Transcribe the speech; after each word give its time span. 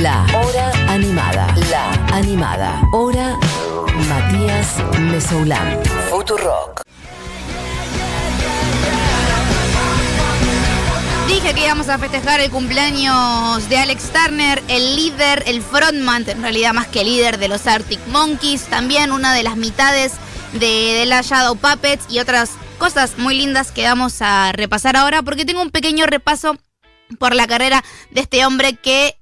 La 0.00 0.24
hora 0.34 0.72
animada. 0.88 1.54
La 1.68 1.92
animada. 2.16 2.82
Hora 2.92 3.38
Matías 4.08 4.78
Mesoulán. 4.98 5.78
Futurock. 6.08 6.80
Dije 11.28 11.52
que 11.52 11.64
íbamos 11.64 11.90
a 11.90 11.98
festejar 11.98 12.40
el 12.40 12.50
cumpleaños 12.50 13.68
de 13.68 13.76
Alex 13.76 14.10
Turner, 14.12 14.62
el 14.68 14.96
líder, 14.96 15.44
el 15.46 15.60
frontman, 15.60 16.24
en 16.26 16.40
realidad 16.40 16.72
más 16.72 16.86
que 16.86 17.04
líder 17.04 17.38
de 17.38 17.48
los 17.48 17.66
Arctic 17.66 18.00
Monkeys, 18.06 18.64
también 18.64 19.12
una 19.12 19.34
de 19.34 19.42
las 19.42 19.56
mitades 19.56 20.14
de, 20.54 20.94
de 20.94 21.04
la 21.04 21.20
Shadow 21.20 21.56
Puppets 21.56 22.06
y 22.08 22.18
otras 22.18 22.52
cosas 22.78 23.18
muy 23.18 23.36
lindas 23.36 23.72
que 23.72 23.84
vamos 23.84 24.22
a 24.22 24.52
repasar 24.52 24.96
ahora 24.96 25.22
porque 25.22 25.44
tengo 25.44 25.60
un 25.60 25.70
pequeño 25.70 26.06
repaso 26.06 26.56
por 27.18 27.34
la 27.34 27.46
carrera 27.46 27.84
de 28.10 28.22
este 28.22 28.46
hombre 28.46 28.74
que 28.74 29.21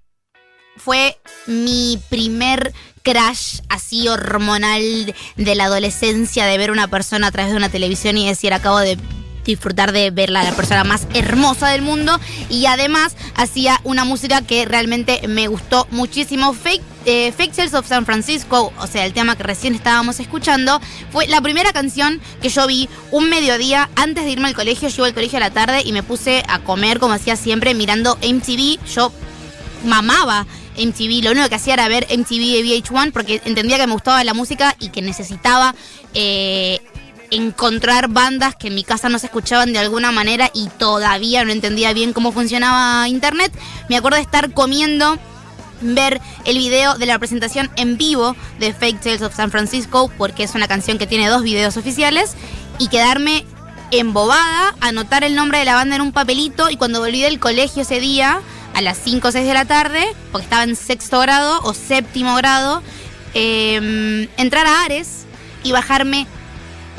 fue 0.76 1.18
mi 1.46 1.98
primer 2.08 2.72
crash 3.02 3.60
así 3.68 4.08
hormonal 4.08 5.14
de 5.36 5.54
la 5.54 5.64
adolescencia, 5.64 6.46
de 6.46 6.58
ver 6.58 6.70
una 6.70 6.88
persona 6.88 7.28
a 7.28 7.30
través 7.30 7.52
de 7.52 7.56
una 7.56 7.68
televisión 7.68 8.18
y 8.18 8.28
decir, 8.28 8.52
acabo 8.52 8.78
de 8.78 8.98
disfrutar 9.44 9.92
de 9.92 10.10
verla, 10.10 10.42
la 10.42 10.52
persona 10.52 10.84
más 10.84 11.06
hermosa 11.14 11.68
del 11.68 11.82
mundo. 11.82 12.18
Y 12.48 12.66
además 12.66 13.16
hacía 13.34 13.80
una 13.84 14.04
música 14.04 14.42
que 14.42 14.64
realmente 14.64 15.26
me 15.28 15.48
gustó 15.48 15.86
muchísimo. 15.90 16.52
Fake, 16.52 16.82
eh, 17.06 17.32
of 17.72 17.86
San 17.86 18.06
Francisco, 18.06 18.72
o 18.78 18.86
sea, 18.86 19.06
el 19.06 19.12
tema 19.12 19.36
que 19.36 19.42
recién 19.42 19.74
estábamos 19.74 20.20
escuchando, 20.20 20.80
fue 21.10 21.26
la 21.26 21.40
primera 21.40 21.72
canción 21.72 22.20
que 22.42 22.48
yo 22.48 22.66
vi 22.66 22.88
un 23.10 23.28
mediodía 23.28 23.88
antes 23.96 24.24
de 24.24 24.30
irme 24.30 24.48
al 24.48 24.54
colegio. 24.54 24.88
Yo 24.88 24.96
iba 24.98 25.06
al 25.06 25.14
colegio 25.14 25.38
a 25.38 25.40
la 25.40 25.50
tarde 25.50 25.82
y 25.84 25.92
me 25.92 26.02
puse 26.02 26.42
a 26.48 26.60
comer 26.60 27.00
como 27.00 27.14
hacía 27.14 27.36
siempre 27.36 27.74
mirando 27.74 28.16
MTV. 28.16 28.78
Yo 28.94 29.12
mamaba 29.84 30.46
MTV, 30.80 31.24
lo 31.24 31.32
único 31.32 31.48
que 31.48 31.54
hacía 31.56 31.74
era 31.74 31.88
ver 31.88 32.06
MTV 32.10 32.38
de 32.38 32.64
VH1 32.64 33.12
porque 33.12 33.42
entendía 33.44 33.78
que 33.78 33.86
me 33.86 33.92
gustaba 33.92 34.24
la 34.24 34.34
música 34.34 34.74
y 34.78 34.88
que 34.88 35.02
necesitaba 35.02 35.74
eh, 36.14 36.80
encontrar 37.30 38.08
bandas 38.08 38.56
que 38.56 38.68
en 38.68 38.74
mi 38.74 38.84
casa 38.84 39.08
no 39.08 39.18
se 39.18 39.26
escuchaban 39.26 39.72
de 39.72 39.78
alguna 39.78 40.12
manera 40.12 40.50
y 40.52 40.68
todavía 40.78 41.44
no 41.44 41.52
entendía 41.52 41.92
bien 41.92 42.12
cómo 42.12 42.32
funcionaba 42.32 43.08
internet. 43.08 43.52
Me 43.88 43.96
acuerdo 43.96 44.16
de 44.16 44.22
estar 44.22 44.52
comiendo 44.52 45.18
ver 45.80 46.20
el 46.44 46.58
video 46.58 46.96
de 46.96 47.06
la 47.06 47.18
presentación 47.18 47.70
en 47.76 47.96
vivo 47.96 48.36
de 48.58 48.72
Fake 48.72 49.00
Tales 49.00 49.22
of 49.22 49.34
San 49.34 49.50
Francisco, 49.50 50.10
porque 50.18 50.44
es 50.44 50.54
una 50.54 50.68
canción 50.68 50.98
que 50.98 51.06
tiene 51.06 51.28
dos 51.28 51.42
videos 51.42 51.76
oficiales, 51.76 52.34
y 52.78 52.88
quedarme 52.88 53.44
embobada, 53.90 54.74
anotar 54.80 55.24
el 55.24 55.34
nombre 55.34 55.58
de 55.58 55.64
la 55.64 55.74
banda 55.74 55.96
en 55.96 56.02
un 56.02 56.12
papelito, 56.12 56.70
y 56.70 56.76
cuando 56.76 57.00
volví 57.00 57.22
del 57.22 57.40
colegio 57.40 57.82
ese 57.82 58.00
día, 58.00 58.40
a 58.80 58.82
las 58.82 58.98
5 59.04 59.28
o 59.28 59.30
6 59.30 59.46
de 59.46 59.54
la 59.54 59.66
tarde, 59.66 60.06
porque 60.32 60.44
estaba 60.44 60.64
en 60.64 60.74
sexto 60.74 61.20
grado 61.20 61.60
o 61.64 61.74
séptimo 61.74 62.34
grado, 62.36 62.82
eh, 63.34 64.26
entrar 64.38 64.66
a 64.66 64.84
Ares 64.84 65.26
y 65.62 65.72
bajarme 65.72 66.26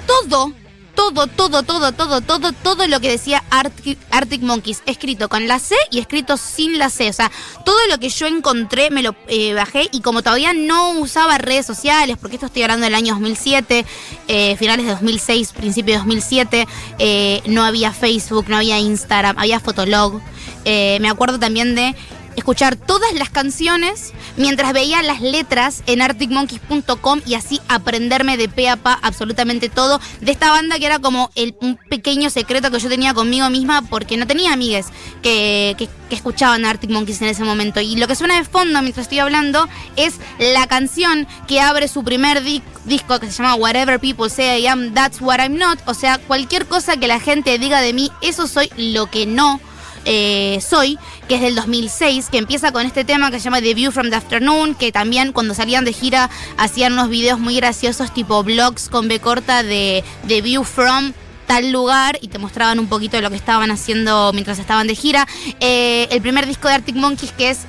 todo, 0.05 0.53
todo, 0.93 1.25
todo, 1.25 1.63
todo, 1.63 1.91
todo, 1.91 2.21
todo, 2.21 2.51
todo 2.51 2.88
lo 2.88 2.99
que 2.99 3.09
decía 3.09 3.43
Arctic, 3.49 3.97
Arctic 4.11 4.43
Monkeys, 4.43 4.83
escrito 4.85 5.27
con 5.27 5.47
la 5.47 5.57
C 5.57 5.75
y 5.89 5.97
escrito 5.97 6.38
sin 6.38 6.77
la 6.77 6.91
C. 6.91 7.09
O 7.09 7.13
sea, 7.13 7.31
todo 7.65 7.77
lo 7.89 7.99
que 7.99 8.09
yo 8.09 8.27
encontré 8.27 8.91
me 8.91 9.01
lo 9.01 9.16
eh, 9.27 9.53
bajé 9.53 9.89
y 9.91 10.01
como 10.01 10.21
todavía 10.21 10.53
no 10.53 10.91
usaba 10.99 11.39
redes 11.39 11.66
sociales, 11.66 12.17
porque 12.21 12.35
esto 12.35 12.45
estoy 12.45 12.61
hablando 12.61 12.83
del 12.83 12.93
año 12.93 13.13
2007, 13.13 13.85
eh, 14.27 14.55
finales 14.57 14.85
de 14.85 14.91
2006, 14.91 15.53
principio 15.53 15.95
de 15.95 15.97
2007, 15.99 16.67
eh, 16.99 17.41
no 17.47 17.63
había 17.63 17.91
Facebook, 17.91 18.45
no 18.49 18.57
había 18.57 18.77
Instagram, 18.77 19.39
había 19.39 19.59
Fotolog. 19.59 20.21
Eh, 20.65 20.97
me 21.01 21.09
acuerdo 21.09 21.39
también 21.39 21.75
de 21.75 21.95
escuchar 22.35 22.75
todas 22.75 23.13
las 23.13 23.29
canciones 23.29 24.13
mientras 24.37 24.73
veía 24.73 25.01
las 25.03 25.21
letras 25.21 25.83
en 25.85 26.01
arcticmonkeys.com 26.01 27.21
y 27.25 27.35
así 27.35 27.59
aprenderme 27.67 28.37
de 28.37 28.47
pe 28.47 28.69
a 28.69 28.77
pa 28.77 28.97
absolutamente 29.01 29.69
todo 29.69 29.99
de 30.21 30.31
esta 30.31 30.51
banda 30.51 30.79
que 30.79 30.85
era 30.85 30.99
como 30.99 31.29
el, 31.35 31.55
un 31.61 31.77
pequeño 31.89 32.29
secreto 32.29 32.71
que 32.71 32.79
yo 32.79 32.89
tenía 32.89 33.13
conmigo 33.13 33.50
misma 33.50 33.81
porque 33.81 34.17
no 34.17 34.27
tenía 34.27 34.53
amigues 34.53 34.88
que, 35.21 35.75
que, 35.77 35.89
que 36.09 36.16
escuchaban 36.16 36.66
Arctic 36.66 36.89
Monkeys 36.89 37.21
en 37.21 37.27
ese 37.27 37.44
momento. 37.44 37.81
Y 37.81 37.95
lo 37.97 38.07
que 38.07 38.16
suena 38.16 38.38
de 38.38 38.44
fondo 38.44 38.81
mientras 38.81 39.05
estoy 39.05 39.19
hablando 39.19 39.67
es 39.95 40.16
la 40.39 40.67
canción 40.67 41.27
que 41.47 41.59
abre 41.59 41.88
su 41.88 42.03
primer 42.03 42.44
di 42.44 42.61
disco 42.85 43.19
que 43.19 43.27
se 43.27 43.33
llama 43.33 43.55
Whatever 43.55 44.00
People 44.00 44.29
Say 44.29 44.61
I 44.61 44.67
Am, 44.67 44.94
That's 44.94 45.21
What 45.21 45.39
I'm 45.39 45.57
Not. 45.57 45.79
O 45.85 45.94
sea, 45.94 46.17
cualquier 46.17 46.66
cosa 46.66 46.97
que 46.97 47.07
la 47.07 47.19
gente 47.19 47.57
diga 47.59 47.81
de 47.81 47.94
mí, 47.94 48.11
eso 48.21 48.47
soy 48.47 48.71
lo 48.77 49.07
que 49.09 49.25
no 49.25 49.59
eh, 50.06 50.59
Soy, 50.62 50.97
que 51.28 51.35
es 51.35 51.41
del 51.41 51.56
2006, 51.56 52.29
que 52.29 52.38
empieza 52.38 52.72
con 52.72 52.85
este 52.85 53.03
tema 53.03 53.31
que 53.31 53.39
se 53.39 53.45
llama 53.45 53.62
The 53.62 53.73
View 53.73 53.91
from 53.91 54.09
the 54.09 54.16
Afternoon, 54.16 54.75
que 54.75 54.91
también 54.91 55.31
cuando 55.31 55.53
salían 55.53 55.85
de 55.85 55.94
gira 55.94 56.29
hacían 56.57 56.94
unos 56.94 57.09
videos 57.09 57.39
muy 57.39 57.56
graciosos 57.56 58.13
tipo 58.13 58.44
vlogs 58.44 58.89
con 58.89 59.07
B 59.07 59.19
corta 59.19 59.63
de 59.63 60.03
The 60.28 60.41
View 60.41 60.63
from 60.63 61.13
tal 61.47 61.72
lugar 61.72 62.17
y 62.22 62.29
te 62.29 62.38
mostraban 62.38 62.79
un 62.79 62.88
poquito 62.88 63.17
de 63.17 63.23
lo 63.23 63.29
que 63.29 63.35
estaban 63.35 63.72
haciendo 63.72 64.31
mientras 64.34 64.57
estaban 64.59 64.88
de 64.88 64.95
gira. 64.95 65.28
Eh, 65.59 66.07
el 66.12 66.22
primer 66.22 66.47
disco 66.47 66.68
de 66.68 66.75
Arctic 66.75 66.95
Monkeys 66.95 67.31
que 67.33 67.50
es 67.50 67.59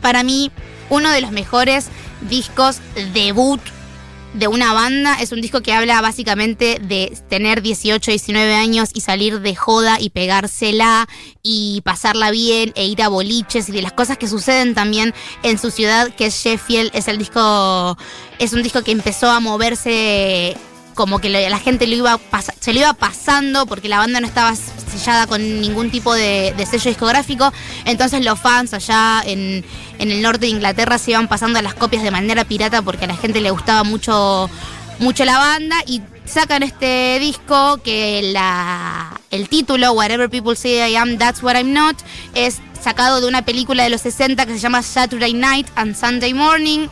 para 0.00 0.22
mí 0.22 0.50
uno 0.88 1.10
de 1.10 1.20
los 1.20 1.32
mejores 1.32 1.88
discos 2.28 2.80
debut 3.12 3.60
de 4.34 4.48
una 4.48 4.72
banda. 4.72 5.16
Es 5.20 5.32
un 5.32 5.40
disco 5.40 5.60
que 5.60 5.72
habla 5.72 6.00
básicamente 6.00 6.78
de 6.80 7.16
tener 7.28 7.62
18, 7.62 8.10
19 8.10 8.54
años 8.54 8.90
y 8.94 9.00
salir 9.00 9.40
de 9.40 9.54
joda 9.54 9.98
y 10.00 10.10
pegársela 10.10 11.08
y 11.42 11.80
pasarla 11.82 12.30
bien 12.30 12.72
e 12.74 12.86
ir 12.86 13.02
a 13.02 13.08
boliches 13.08 13.68
y 13.68 13.72
de 13.72 13.82
las 13.82 13.92
cosas 13.92 14.18
que 14.18 14.28
suceden 14.28 14.74
también 14.74 15.14
en 15.42 15.58
su 15.58 15.70
ciudad, 15.70 16.14
que 16.14 16.26
es 16.26 16.34
Sheffield. 16.34 16.90
Es 16.94 17.08
el 17.08 17.18
disco, 17.18 17.96
es 18.38 18.52
un 18.52 18.62
disco 18.62 18.82
que 18.82 18.92
empezó 18.92 19.30
a 19.30 19.40
moverse 19.40 20.56
como 20.94 21.18
que 21.18 21.28
la 21.28 21.58
gente 21.58 21.86
lo 21.86 21.94
iba 21.94 22.20
se 22.60 22.72
lo 22.72 22.78
iba 22.78 22.92
pasando 22.92 23.66
porque 23.66 23.88
la 23.88 23.98
banda 23.98 24.20
no 24.20 24.26
estaba 24.26 24.54
sellada 24.54 25.26
con 25.26 25.60
ningún 25.60 25.90
tipo 25.90 26.14
de, 26.14 26.54
sello 26.70 26.90
discográfico. 26.90 27.52
Entonces 27.84 28.24
los 28.24 28.38
fans 28.38 28.72
allá 28.72 29.22
en, 29.26 29.64
en, 29.98 30.10
el 30.10 30.22
norte 30.22 30.46
de 30.46 30.52
Inglaterra 30.52 30.98
se 30.98 31.10
iban 31.10 31.26
pasando 31.26 31.60
las 31.60 31.74
copias 31.74 32.04
de 32.04 32.12
manera 32.12 32.44
pirata 32.44 32.80
porque 32.82 33.06
a 33.06 33.08
la 33.08 33.16
gente 33.16 33.40
le 33.40 33.50
gustaba 33.50 33.82
mucho, 33.82 34.48
mucho 35.00 35.24
la 35.24 35.38
banda 35.38 35.76
y 35.86 36.02
sacan 36.24 36.62
este 36.62 37.18
disco 37.18 37.78
que 37.82 38.30
la, 38.32 39.20
el 39.32 39.48
título, 39.48 39.92
Whatever 39.92 40.30
People 40.30 40.54
Say 40.54 40.92
I 40.92 40.96
Am, 40.96 41.18
That's 41.18 41.42
What 41.42 41.56
I'm 41.56 41.72
Not, 41.72 41.96
es 42.34 42.60
sacado 42.80 43.20
de 43.20 43.26
una 43.26 43.44
película 43.44 43.82
de 43.82 43.90
los 43.90 44.02
60 44.02 44.46
que 44.46 44.52
se 44.52 44.58
llama 44.58 44.82
Saturday 44.82 45.32
Night 45.32 45.66
and 45.74 45.96
Sunday 45.96 46.32
Morning, 46.32 46.88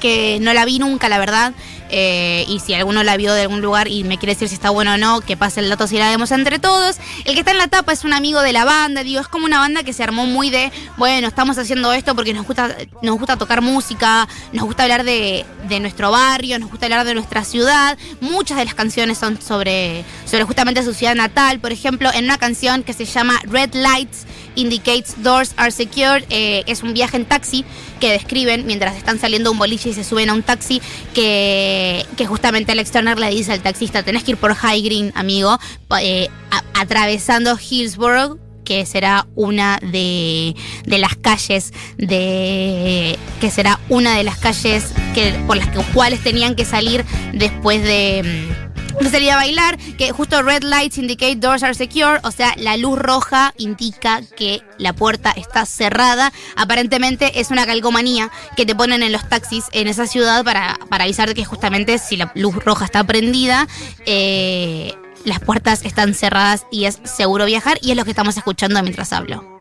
que 0.00 0.38
no 0.40 0.52
la 0.52 0.64
vi 0.64 0.78
nunca, 0.78 1.08
la 1.08 1.18
verdad. 1.18 1.52
Eh, 1.92 2.44
y 2.48 2.60
si 2.60 2.72
alguno 2.74 3.02
la 3.02 3.16
vio 3.16 3.34
de 3.34 3.42
algún 3.42 3.60
lugar 3.60 3.88
y 3.88 4.04
me 4.04 4.16
quiere 4.16 4.34
decir 4.34 4.48
si 4.48 4.54
está 4.54 4.70
bueno 4.70 4.94
o 4.94 4.96
no, 4.96 5.20
que 5.20 5.36
pase 5.36 5.60
el 5.60 5.68
dato 5.68 5.86
si 5.86 5.98
la 5.98 6.08
vemos 6.08 6.30
entre 6.30 6.58
todos. 6.58 6.98
El 7.24 7.34
que 7.34 7.40
está 7.40 7.50
en 7.50 7.58
la 7.58 7.68
tapa 7.68 7.92
es 7.92 8.04
un 8.04 8.12
amigo 8.12 8.42
de 8.42 8.52
la 8.52 8.64
banda, 8.64 9.02
digo, 9.02 9.20
es 9.20 9.28
como 9.28 9.46
una 9.46 9.58
banda 9.58 9.82
que 9.82 9.92
se 9.92 10.02
armó 10.04 10.26
muy 10.26 10.50
de, 10.50 10.70
bueno, 10.96 11.26
estamos 11.26 11.58
haciendo 11.58 11.92
esto 11.92 12.14
porque 12.14 12.32
nos 12.32 12.46
gusta, 12.46 12.76
nos 13.02 13.18
gusta 13.18 13.36
tocar 13.36 13.60
música, 13.60 14.28
nos 14.52 14.64
gusta 14.64 14.84
hablar 14.84 15.02
de, 15.02 15.44
de 15.68 15.80
nuestro 15.80 16.12
barrio, 16.12 16.58
nos 16.58 16.70
gusta 16.70 16.86
hablar 16.86 17.04
de 17.04 17.14
nuestra 17.14 17.44
ciudad. 17.44 17.98
Muchas 18.20 18.58
de 18.58 18.64
las 18.64 18.74
canciones 18.74 19.18
son 19.18 19.40
sobre, 19.42 20.04
sobre 20.26 20.44
justamente 20.44 20.84
su 20.84 20.94
ciudad 20.94 21.16
natal. 21.16 21.58
Por 21.58 21.72
ejemplo, 21.72 22.10
en 22.14 22.24
una 22.24 22.38
canción 22.38 22.84
que 22.84 22.92
se 22.92 23.04
llama 23.04 23.40
Red 23.44 23.74
Lights 23.74 24.26
Indicates 24.54 25.22
Doors 25.22 25.54
Are 25.56 25.70
Secured, 25.70 26.24
eh, 26.30 26.64
es 26.66 26.82
un 26.82 26.94
viaje 26.94 27.16
en 27.16 27.24
taxi 27.24 27.64
que 28.00 28.10
describen 28.10 28.66
mientras 28.66 28.96
están 28.96 29.18
saliendo 29.18 29.50
un 29.52 29.58
boliche 29.58 29.90
y 29.90 29.94
se 29.94 30.04
suben 30.04 30.30
a 30.30 30.34
un 30.34 30.42
taxi 30.42 30.80
que, 31.14 32.04
justamente 32.26 32.72
Alex 32.72 32.90
Turner 32.90 33.18
le 33.18 33.30
dice 33.30 33.52
al 33.52 33.60
taxista, 33.60 34.02
tenés 34.02 34.24
que 34.24 34.32
ir 34.32 34.36
por 34.36 34.54
High 34.54 34.82
Green, 34.82 35.12
amigo, 35.14 35.58
eh, 36.00 36.28
atravesando 36.74 37.58
Hillsborough 37.58 38.38
que 38.64 38.86
será 38.86 39.26
una 39.34 39.80
de, 39.82 40.54
de, 40.84 40.98
las 40.98 41.16
calles 41.16 41.72
de 41.96 43.18
que 43.40 43.50
será 43.50 43.80
una 43.88 44.16
de 44.16 44.22
las 44.22 44.38
calles 44.38 44.92
que 45.12 45.32
por 45.48 45.56
las 45.56 45.66
que, 45.68 45.80
cuales 45.92 46.20
tenían 46.22 46.54
que 46.54 46.64
salir 46.64 47.04
después 47.32 47.82
de 47.82 48.69
de 49.00 49.10
salir 49.10 49.30
a 49.30 49.36
bailar, 49.36 49.78
que 49.98 50.12
justo 50.12 50.42
red 50.42 50.62
lights 50.62 50.98
indicate 50.98 51.36
doors 51.36 51.62
are 51.62 51.74
secure, 51.74 52.20
o 52.22 52.30
sea, 52.30 52.54
la 52.56 52.76
luz 52.76 52.98
roja 52.98 53.54
indica 53.56 54.22
que 54.36 54.62
la 54.78 54.92
puerta 54.92 55.32
está 55.36 55.66
cerrada. 55.66 56.32
Aparentemente 56.56 57.40
es 57.40 57.50
una 57.50 57.66
calcomanía 57.66 58.30
que 58.56 58.66
te 58.66 58.74
ponen 58.74 59.02
en 59.02 59.12
los 59.12 59.28
taxis 59.28 59.64
en 59.72 59.88
esa 59.88 60.06
ciudad 60.06 60.44
para, 60.44 60.78
para 60.88 61.04
avisarte 61.04 61.34
que 61.34 61.44
justamente 61.44 61.98
si 61.98 62.16
la 62.16 62.32
luz 62.34 62.56
roja 62.56 62.84
está 62.84 63.04
prendida, 63.04 63.68
eh, 64.06 64.94
las 65.24 65.40
puertas 65.40 65.84
están 65.84 66.14
cerradas 66.14 66.64
y 66.70 66.86
es 66.86 66.98
seguro 67.04 67.44
viajar 67.44 67.78
y 67.82 67.90
es 67.90 67.96
lo 67.96 68.04
que 68.04 68.10
estamos 68.10 68.36
escuchando 68.36 68.82
mientras 68.82 69.12
hablo. 69.12 69.60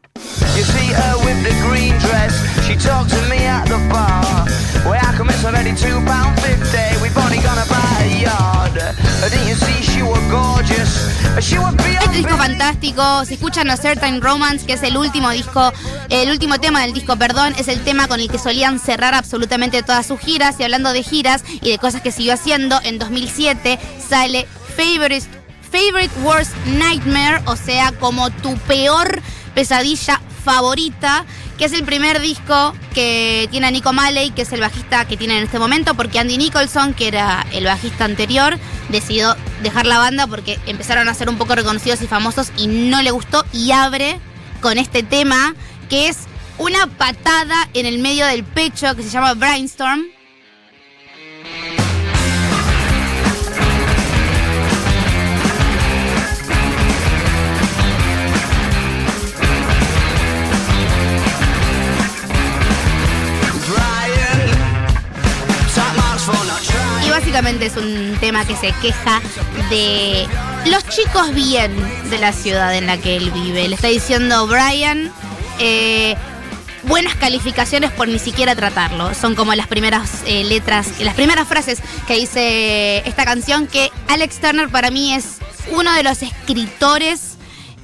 You 0.55 0.65
see 0.65 0.89
with 0.89 1.19
the 1.44 1.53
green 1.65 1.97
dress, 2.00 2.33
she 2.65 2.75
talked 2.75 3.09
to 3.09 3.21
me 3.30 3.45
at 3.45 3.65
the 3.65 3.77
bar. 3.89 4.45
Where 4.88 5.00
I 5.00 5.13
come 5.18 5.30
it's 5.30 5.44
already 5.44 5.75
two 5.75 6.00
pound 6.06 6.39
fifty. 6.39 6.88
We've 7.01 7.18
only 7.18 7.39
gonna 7.39 7.65
buy 7.69 8.03
a 8.03 8.21
yard. 8.24 8.75
Didn't 9.21 9.47
you 9.47 9.56
see 9.56 9.83
she 9.83 10.01
was 10.01 10.19
gorgeous? 10.31 11.09
She 11.41 11.57
was 11.59 11.75
beyond 11.75 12.13
disco 12.13 12.38
fantástico. 12.38 13.25
Si 13.25 13.36
escuchan 13.36 13.69
A 13.69 13.77
Certain 13.77 14.21
Romance, 14.21 14.65
que 14.65 14.74
es 14.74 14.83
el 14.83 14.97
último 14.97 15.30
disco, 15.31 15.71
el 16.09 16.30
último 16.30 16.59
tema 16.59 16.81
del 16.81 16.94
disco, 16.94 17.15
perdón, 17.18 17.53
es 17.57 17.68
el 17.68 17.81
tema 17.83 18.07
con 18.07 18.19
el 18.19 18.30
que 18.30 18.39
solían 18.39 18.80
cerrar 18.80 19.13
absolutamente 19.13 19.83
todas 19.83 20.06
sus 20.06 20.19
giras. 20.19 20.56
Y 20.59 20.63
hablando 20.63 20.91
de 20.94 21.03
giras 21.03 21.44
y 21.62 21.69
de 21.71 21.77
cosas 21.77 22.01
que 22.01 22.12
siguió 22.12 22.33
haciendo, 22.33 22.80
en 22.83 23.00
2007 23.00 23.80
sale 24.09 24.47
Favorite, 24.75 25.27
Favorite 25.69 26.19
Worst 26.24 26.56
Nightmare, 26.65 27.41
o 27.45 27.56
sea, 27.56 27.91
como 28.00 28.30
tu 28.31 28.57
peor 28.59 29.21
pesadilla 29.53 30.21
favorita 30.44 31.25
que 31.59 31.65
es 31.65 31.74
el 31.74 31.83
primer 31.83 32.21
disco 32.21 32.74
que 32.94 33.50
tiene 33.51 33.68
a 33.68 33.71
Nico 33.71 33.91
Malley, 33.91 34.31
que 34.31 34.44
es 34.44 34.51
el 34.53 34.62
bajista 34.62 35.03
que 35.06 35.18
tiene 35.18 35.38
en 35.38 35.44
este 35.44 35.59
momento, 35.59 35.94
porque 35.94 36.18
Andy 36.18 36.38
Nicholson, 36.38 36.94
que 36.94 37.09
era 37.09 37.45
el 37.51 37.65
bajista 37.65 38.06
anterior, 38.06 38.57
decidió 38.88 39.36
dejar 39.62 39.86
la 39.86 39.97
banda 39.97 40.25
porque 40.25 40.57
empezaron 40.68 41.09
a 41.09 41.13
ser 41.13 41.27
un 41.27 41.38
poco 41.38 41.56
reconocidos 41.56 42.01
y 42.01 42.07
famosos 42.07 42.53
y 42.57 42.68
no 42.68 43.01
le 43.01 43.12
gustó 43.12 43.45
y 43.51 43.71
abre 43.71 44.21
con 44.62 44.77
este 44.77 45.03
tema 45.03 45.53
que 45.89 46.07
es 46.07 46.19
una 46.57 46.88
patada 46.88 47.68
en 47.74 47.86
el 47.86 48.00
medio 48.00 48.25
del 48.25 48.45
pecho 48.45 48.95
que 48.95 49.03
se 49.03 49.09
llama 49.09 49.33
Brainstorm 49.33 50.06
básicamente 67.19 67.66
es 67.66 67.75
un 67.75 68.16
tema 68.21 68.45
que 68.45 68.56
se 68.56 68.71
queja 68.81 69.21
de 69.69 70.25
los 70.68 70.88
chicos 70.88 71.33
bien 71.33 71.69
de 72.10 72.18
la 72.18 72.31
ciudad 72.31 72.74
en 72.74 72.88
la 72.88 72.98
que 72.98 73.18
él 73.18 73.30
vive. 73.31 73.68
Le 73.68 73.75
está 73.75 73.89
diciendo 73.89 74.48
Brian, 74.48 75.12
eh, 75.60 76.16
buenas 76.83 77.16
calificaciones 77.16 77.92
por 77.92 78.07
ni 78.07 78.19
siquiera 78.19 78.56
tratarlo. 78.56 79.13
Son 79.16 79.36
como 79.36 79.54
las 79.54 79.68
primeras 79.68 80.24
eh, 80.27 80.45
letras, 80.45 81.01
las 81.01 81.13
primeras 81.13 81.45
frases 81.45 81.80
que 82.07 82.16
dice 82.16 83.00
esta 83.06 83.25
canción 83.25 83.68
que 83.68 83.92
Alex 84.07 84.39
Turner 84.39 84.69
para 84.69 84.89
mí 84.89 85.13
es 85.13 85.39
uno 85.72 85.92
de 85.92 86.04
los 86.04 86.22
escritores 86.22 87.28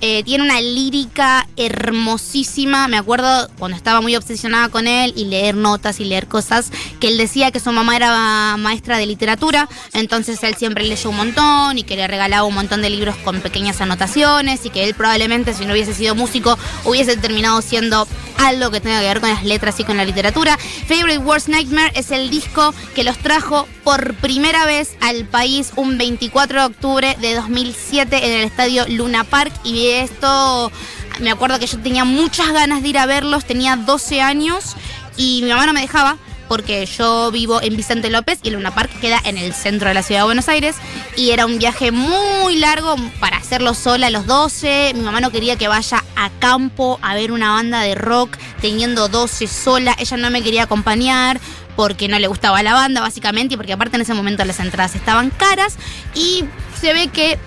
eh, 0.08 0.22
tiene 0.24 0.44
una 0.44 0.62
lírica 0.62 1.48
hermosísima. 1.58 2.88
Me 2.88 2.96
acuerdo 2.96 3.50
cuando 3.58 3.76
estaba 3.76 4.02
muy 4.02 4.16
obsesionada 4.16 4.70
con 4.70 4.86
él 4.86 5.14
y 5.16 5.26
leer 5.26 5.56
notas 5.56 6.00
y 6.00 6.06
leer 6.06 6.28
cosas, 6.28 6.70
que 7.00 7.08
él 7.08 7.18
decía 7.18 7.50
que 7.50 7.60
su 7.60 7.72
mamá 7.72 7.96
era 7.96 8.56
maestra 8.56 9.00
de 9.00 9.08
literatura, 9.08 9.68
entonces 9.94 10.44
él 10.44 10.54
siempre 10.54 10.84
leyó 10.84 11.10
un 11.10 11.18
montón 11.18 11.80
y 11.80 11.84
que 11.84 11.96
le 11.96 12.06
regalaba 12.08 12.44
un 12.44 12.54
montón 12.54 12.84
de 12.84 12.92
libros 12.92 13.16
con 13.24 13.42
pequeñas 13.42 13.82
anotaciones 13.82 14.64
y 14.68 14.70
que 14.70 14.84
él 14.84 14.94
probablemente 14.94 15.56
si 15.56 15.66
no 15.66 15.74
hubiese 15.74 15.96
sido 15.96 16.14
músico 16.14 16.56
hubiese 16.84 17.18
terminado 17.18 17.64
siendo 17.64 18.08
algo 18.46 18.72
que 18.72 18.80
tenga 18.80 19.00
que 19.00 19.08
ver 19.08 19.22
con 19.22 19.30
las 19.30 19.44
letras 19.44 19.80
y 19.80 19.84
con 19.84 19.98
la 19.98 20.06
literatura. 20.06 20.58
Favorite 20.88 21.20
Worst 21.20 21.48
Nightmare 21.48 21.92
es 21.96 22.12
el 22.12 22.30
disco 22.30 22.74
que 22.94 23.04
los 23.04 23.18
trajo 23.18 23.68
por 23.84 24.16
primera 24.16 24.66
vez 24.66 24.96
al 25.02 25.26
país 25.26 25.72
un 25.76 25.98
24 25.98 26.60
de 26.60 26.66
octubre 26.66 27.18
de 27.20 27.36
2007 27.36 28.26
en 28.26 28.32
el 28.32 28.44
estadio 28.46 28.86
Luna 28.88 29.24
Park 29.24 29.54
y 29.64 29.88
esto 29.88 30.72
me 31.20 31.32
acuerdo 31.32 31.60
que 31.60 31.68
yo 31.68 31.80
tenía 31.80 32.04
muchas 32.04 32.52
ganas 32.52 32.84
de 32.84 32.90
ir 32.90 32.98
a 32.98 33.06
verlos, 33.06 33.46
tenía 33.46 33.76
12 33.76 34.22
años 34.22 34.76
y 35.18 35.42
mi 35.44 35.50
mamá 35.50 35.66
no 35.66 35.74
me 35.74 35.82
dejaba 35.82 36.18
porque 36.48 36.86
yo 36.86 37.32
vivo 37.32 37.62
en 37.62 37.76
Vicente 37.76 38.10
López 38.10 38.40
y 38.44 38.50
Luna 38.52 38.74
Park 38.74 38.92
queda 39.00 39.20
en 39.24 39.38
el 39.38 39.54
centro 39.54 39.88
de 39.88 39.94
la 39.94 40.04
ciudad 40.04 40.22
de 40.22 40.26
Buenos 40.26 40.50
Aires 40.50 40.76
y 41.16 41.32
era 41.32 41.46
un 41.46 41.58
viaje 41.58 41.92
muy 41.92 42.58
largo 42.58 42.96
para 43.20 43.38
hacerlo 43.38 43.74
sola 43.74 44.08
a 44.08 44.10
los 44.10 44.26
12. 44.26 44.94
Mi 44.96 45.02
mamá 45.02 45.22
no 45.22 45.32
quería 45.32 45.56
que 45.56 45.68
vaya 45.68 46.04
a 46.16 46.30
campo 46.40 47.00
a 47.02 47.16
ver 47.16 47.32
una 47.32 47.52
banda 47.52 47.82
de 47.82 47.96
rock 47.96 48.38
teniendo 48.62 49.08
12 49.08 49.48
sola. 49.48 49.96
Ella 49.98 50.18
no 50.18 50.30
me 50.30 50.42
quería 50.42 50.64
acompañar 50.64 51.40
porque 51.76 52.08
no 52.08 52.20
le 52.20 52.28
gustaba 52.28 52.64
la 52.64 52.74
banda 52.74 53.02
básicamente 53.02 53.56
y 53.56 53.58
porque 53.58 53.74
aparte 53.74 53.96
en 53.96 54.02
ese 54.02 54.14
momento 54.14 54.46
las 54.46 54.60
entradas 54.60 54.96
estaban 54.96 55.30
caras 55.30 55.76
y 56.14 56.46
se 56.80 56.94
ve 56.94 57.10
que 57.10 57.38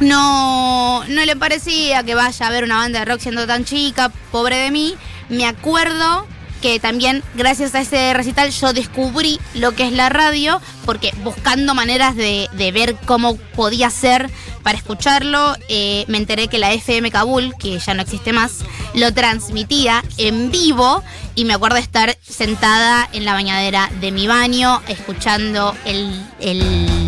no, 0.00 1.04
no 1.08 1.24
le 1.24 1.36
parecía 1.36 2.02
que 2.02 2.14
vaya 2.14 2.46
a 2.46 2.50
ver 2.50 2.64
una 2.64 2.76
banda 2.76 2.98
de 2.98 3.04
rock 3.04 3.20
siendo 3.20 3.46
tan 3.46 3.64
chica, 3.64 4.10
pobre 4.30 4.56
de 4.56 4.70
mí. 4.70 4.96
Me 5.28 5.46
acuerdo 5.46 6.26
que 6.64 6.80
también 6.80 7.22
gracias 7.34 7.74
a 7.74 7.82
ese 7.82 8.14
recital 8.14 8.50
yo 8.50 8.72
descubrí 8.72 9.38
lo 9.52 9.72
que 9.72 9.86
es 9.86 9.92
la 9.92 10.08
radio, 10.08 10.62
porque 10.86 11.12
buscando 11.22 11.74
maneras 11.74 12.16
de, 12.16 12.48
ver 12.72 12.96
cómo 13.04 13.36
podía 13.54 13.90
ser 13.90 14.30
para 14.62 14.78
escucharlo, 14.78 15.54
eh, 15.68 16.06
me 16.08 16.16
enteré 16.16 16.48
que 16.48 16.56
la 16.56 16.72
FM 16.72 17.10
Kabul, 17.10 17.54
que 17.58 17.78
ya 17.78 17.92
no 17.92 18.00
existe 18.00 18.32
más, 18.32 18.60
lo 18.94 19.12
transmitía 19.12 20.02
en 20.16 20.50
vivo 20.50 21.02
y 21.34 21.44
me 21.44 21.52
acuerdo 21.52 21.76
estar 21.76 22.16
sentada 22.22 23.10
en 23.12 23.26
la 23.26 23.34
bañadera 23.34 23.90
de 24.00 24.10
mi 24.10 24.26
baño 24.26 24.80
escuchando 24.88 25.76
el, 25.84 26.18
el 26.40 27.03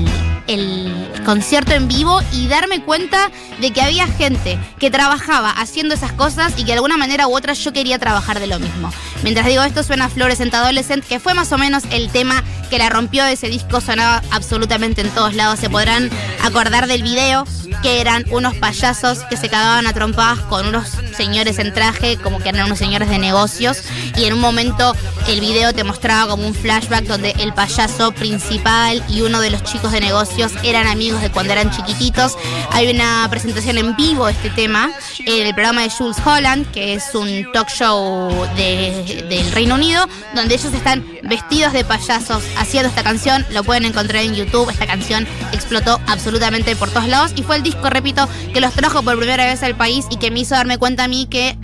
el 0.47 0.93
concierto 1.25 1.73
en 1.73 1.89
vivo 1.89 2.21
y 2.33 2.49
darme 2.49 2.83
cuenta 2.83 3.31
de 3.61 3.71
que 3.73 3.83
había 3.83 4.07
gente 4.07 4.59
que 4.79 4.91
trabajaba 4.91 5.51
haciendo 5.51 5.95
esas 5.95 6.13
cosas 6.13 6.53
y 6.57 6.65
que 6.65 6.67
de 6.67 6.75
alguna 6.75 6.97
manera 6.97 7.27
u 7.27 7.37
otra 7.37 7.53
yo 7.55 7.73
quería 7.73 7.99
trabajar 7.99 8.41
de 8.41 8.47
lo 8.47 8.59
mismo. 8.59 8.93
Mientras 9.23 9.47
digo 9.47 9.63
esto 9.63 9.83
suena 9.83 10.09
Fluorescent 10.09 10.55
Adolescent, 10.55 11.05
que 11.05 11.21
fue 11.21 11.35
más 11.35 11.53
o 11.53 11.59
menos 11.59 11.85
el 11.91 12.11
tema 12.11 12.45
que 12.71 12.79
la 12.79 12.89
rompió 12.89 13.25
ese 13.25 13.49
disco, 13.49 13.81
sonaba 13.81 14.23
absolutamente 14.31 15.01
en 15.01 15.11
todos 15.11 15.35
lados. 15.35 15.61
Se 15.61 15.71
podrán 15.71 16.11
acordar 16.43 16.87
del 16.87 17.03
video, 17.03 17.47
que 17.83 18.01
eran 18.01 18.25
unos 18.31 18.55
payasos 18.57 19.21
que 19.31 19.37
se 19.37 19.49
cagaban 19.49 19.87
a 19.87 19.93
trompadas 19.93 20.41
con 20.41 20.67
unos 20.67 20.89
señores 21.17 21.59
en 21.59 21.73
traje, 21.73 22.17
como 22.17 22.39
que 22.41 22.49
eran 22.49 22.67
unos 22.67 22.79
señores 22.79 23.09
de 23.09 23.19
negocios, 23.19 23.83
y 24.17 24.25
en 24.25 24.35
un 24.35 24.41
momento 24.41 24.95
el 25.28 25.40
video 25.40 25.73
te 25.73 25.82
mostraba 25.82 26.31
como 26.31 26.46
un 26.46 26.55
flashback 26.55 27.05
donde 27.05 27.34
el 27.38 27.52
payaso 27.52 28.12
principal 28.12 29.02
y 29.08 29.23
uno 29.23 29.40
de 29.40 29.50
los 29.50 29.62
chicos 29.64 29.90
de 29.90 30.00
negocios 30.00 30.52
eran 30.62 30.87
amigos 30.87 31.20
de 31.20 31.31
cuando 31.31 31.52
eran 31.52 31.70
chiquititos. 31.70 32.37
Hay 32.73 32.88
una 32.88 33.26
presentación 33.28 33.78
en 33.78 33.96
vivo 33.96 34.26
de 34.26 34.32
este 34.32 34.50
tema 34.50 34.93
en 35.19 35.46
el 35.46 35.52
programa 35.55 35.82
de 35.82 35.90
Jules 35.90 36.17
Holland, 36.25 36.70
que 36.70 36.94
es 36.94 37.14
un 37.14 37.50
talk 37.52 37.69
show 37.69 38.31
del 38.56 39.52
Reino 39.52 39.75
Unido, 39.75 40.08
donde 40.34 40.55
ellos 40.55 40.73
están 40.73 41.05
vestidos 41.25 41.73
de 41.73 41.84
payasos 41.84 42.44
haciendo 42.56 42.88
esta 42.88 43.02
canción. 43.02 43.44
Lo 43.50 43.64
pueden 43.64 43.84
encontrar 43.84 44.23
en 44.23 44.34
YouTube. 44.34 44.70
Esta 44.70 44.87
canción 44.87 45.26
explotó 45.52 46.00
absolutamente 46.06 46.76
por 46.76 46.90
todos 46.90 47.08
lados 47.08 47.32
y 47.34 47.43
fue 47.43 47.56
el 47.56 47.62
disco, 47.64 47.90
repito, 47.90 48.28
que 48.52 48.61
los 48.61 48.73
trajo 48.75 49.02
por 49.02 49.17
primera 49.19 49.46
vez 49.46 49.62
al 49.62 49.76
país 49.76 50.06
y 50.11 50.19
que 50.19 50.31
me 50.31 50.40
hizo 50.40 50.55
darme 50.55 50.78
cuenta 50.78 51.05
a 51.05 51.08
mí 51.08 51.26
que 51.28 51.58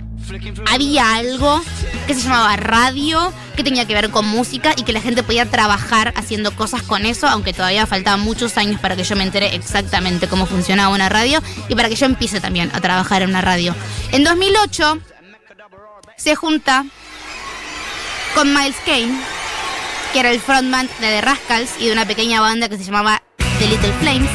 había 0.71 1.15
algo 1.15 1.61
que 2.07 2.13
se 2.13 2.21
llamaba 2.21 2.55
radio, 2.57 3.31
que 3.53 3.63
tenía 3.63 3.85
que 3.85 3.93
ver 3.93 4.09
con 4.09 4.25
música 4.25 4.73
y 4.75 4.83
que 4.83 4.93
la 4.93 5.01
gente 5.01 5.23
podía 5.23 5.45
trabajar 5.45 6.13
haciendo 6.15 6.55
cosas 6.55 6.83
con 6.83 7.05
eso, 7.05 7.27
aunque 7.27 7.53
todavía 7.53 7.85
faltaban 7.85 8.19
muchos 8.19 8.57
años 8.57 8.79
para 8.79 8.95
que 8.95 9.03
yo 9.03 9.15
me 9.15 9.23
entere 9.23 9.55
exactamente 9.55 10.27
cómo 10.27 10.45
funcionaba 10.45 10.93
una 10.93 11.09
radio 11.09 11.41
y 11.69 11.75
para 11.75 11.89
que 11.89 11.95
yo 11.95 12.05
empiece 12.05 12.39
también 12.41 12.71
a 12.73 12.81
trabajar 12.81 13.21
en 13.21 13.29
una 13.29 13.41
radio. 13.41 13.75
En 14.11 14.23
2008 14.23 14.99
se 16.17 16.35
junta 16.35 16.85
con 18.35 18.53
Miles 18.53 18.75
Kane, 18.85 19.19
que 20.11 20.19
era 20.19 20.31
el 20.31 20.39
frontman 20.39 20.87
de 20.99 21.07
The 21.07 21.21
Rascals 21.21 21.71
y 21.79 21.87
de 21.87 21.93
una 21.93 22.05
pequeña 22.05 22.41
banda 22.41 22.69
que 22.69 22.77
se 22.77 22.83
llamaba 22.83 23.21
The 23.59 23.67
Little 23.67 23.93
Flames, 23.99 24.29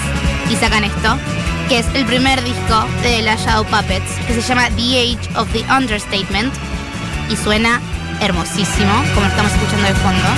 y 0.51 0.57
sacan 0.57 0.85
esto 0.85 1.19
que 1.69 1.81
es 1.81 1.87
el 1.95 2.07
primer 2.07 2.43
disco 2.43 2.87
de 3.03 3.21
la 3.21 3.37
Shadow 3.37 3.65
Puppets, 3.65 4.11
que 4.27 4.35
se 4.35 4.41
llama 4.41 4.71
The 4.71 5.17
Age 5.19 5.37
of 5.37 5.53
the 5.53 5.65
Understatement, 5.71 6.55
y 7.29 7.37
suena 7.37 7.83
hermosísimo, 8.21 8.93
como 9.15 9.27
estamos 9.27 9.53
escuchando 9.53 9.87
de 9.87 9.95
fondo. 9.95 10.29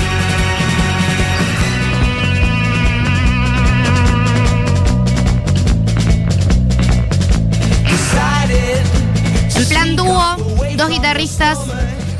En 9.56 9.68
plan 9.68 9.96
dúo, 9.96 10.36
dos 10.76 10.88
guitarristas 10.88 11.58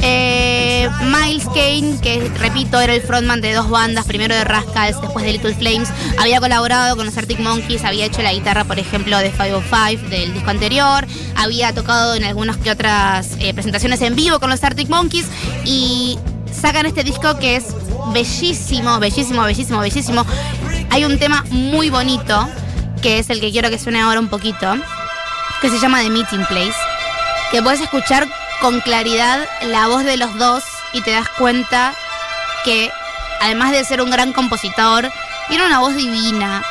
eh, 0.02 0.39
Miles 1.02 1.44
Kane, 1.46 1.98
que 2.02 2.30
repito, 2.38 2.80
era 2.80 2.94
el 2.94 3.00
frontman 3.00 3.40
de 3.40 3.54
dos 3.54 3.70
bandas, 3.70 4.04
primero 4.04 4.34
de 4.34 4.44
Rascals, 4.44 5.00
después 5.00 5.24
de 5.24 5.32
Little 5.32 5.54
Flames, 5.54 5.88
había 6.18 6.40
colaborado 6.40 6.96
con 6.96 7.06
los 7.06 7.16
Arctic 7.16 7.38
Monkeys, 7.40 7.84
había 7.84 8.04
hecho 8.04 8.22
la 8.22 8.32
guitarra, 8.32 8.64
por 8.64 8.78
ejemplo, 8.78 9.16
de 9.18 9.30
505 9.30 10.08
del 10.08 10.34
disco 10.34 10.50
anterior, 10.50 11.06
había 11.36 11.72
tocado 11.74 12.14
en 12.14 12.24
algunas 12.24 12.58
que 12.58 12.70
otras 12.70 13.36
eh, 13.40 13.54
presentaciones 13.54 14.02
en 14.02 14.14
vivo 14.14 14.40
con 14.40 14.50
los 14.50 14.62
Arctic 14.62 14.88
Monkeys 14.88 15.26
y 15.64 16.18
sacan 16.52 16.86
este 16.86 17.02
disco 17.02 17.38
que 17.38 17.56
es 17.56 17.64
bellísimo, 18.12 18.98
bellísimo, 18.98 19.42
bellísimo, 19.42 19.80
bellísimo. 19.80 20.26
Hay 20.90 21.04
un 21.04 21.18
tema 21.18 21.44
muy 21.50 21.88
bonito, 21.88 22.48
que 23.00 23.18
es 23.18 23.30
el 23.30 23.40
que 23.40 23.50
quiero 23.50 23.70
que 23.70 23.78
suene 23.78 24.00
ahora 24.00 24.20
un 24.20 24.28
poquito, 24.28 24.74
que 25.60 25.70
se 25.70 25.78
llama 25.78 26.00
The 26.02 26.10
Meeting 26.10 26.44
Place, 26.46 26.76
que 27.50 27.62
puedes 27.62 27.80
escuchar 27.80 28.28
con 28.60 28.80
claridad 28.80 29.48
la 29.62 29.86
voz 29.88 30.04
de 30.04 30.16
los 30.16 30.36
dos 30.36 30.62
y 30.92 31.02
te 31.02 31.12
das 31.12 31.28
cuenta 31.28 31.94
que 32.64 32.90
además 33.40 33.72
de 33.72 33.84
ser 33.84 34.02
un 34.02 34.10
gran 34.10 34.32
compositor, 34.32 35.10
tiene 35.48 35.66
una 35.66 35.80
voz 35.80 35.94
divina 35.94 36.62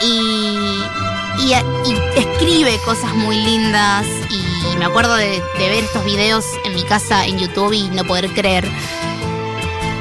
y, 0.00 0.56
escribe 2.16 2.78
cosas 2.84 3.12
muy 3.14 3.36
lindas. 3.36 4.06
Y 4.30 4.76
me 4.76 4.84
acuerdo 4.84 5.14
de, 5.16 5.42
ver 5.58 5.84
estos 5.84 6.04
videos 6.04 6.44
en 6.64 6.74
mi 6.74 6.84
casa 6.84 7.26
en 7.26 7.38
YouTube 7.38 7.72
y 7.72 7.88
no 7.88 8.04
poder 8.04 8.28
creer 8.30 8.68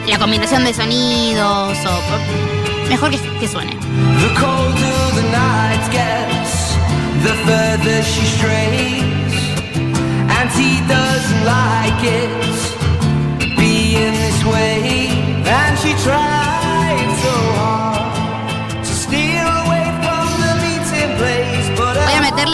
la 0.07 0.17
combinación 0.19 0.63
de 0.63 0.73
sonidos 0.73 1.77
o 1.85 2.89
mejor 2.89 3.11
que, 3.11 3.47
suene. 3.47 3.77
And 14.47 15.79
she 15.79 15.91
tried 16.03 17.19
so 17.21 17.38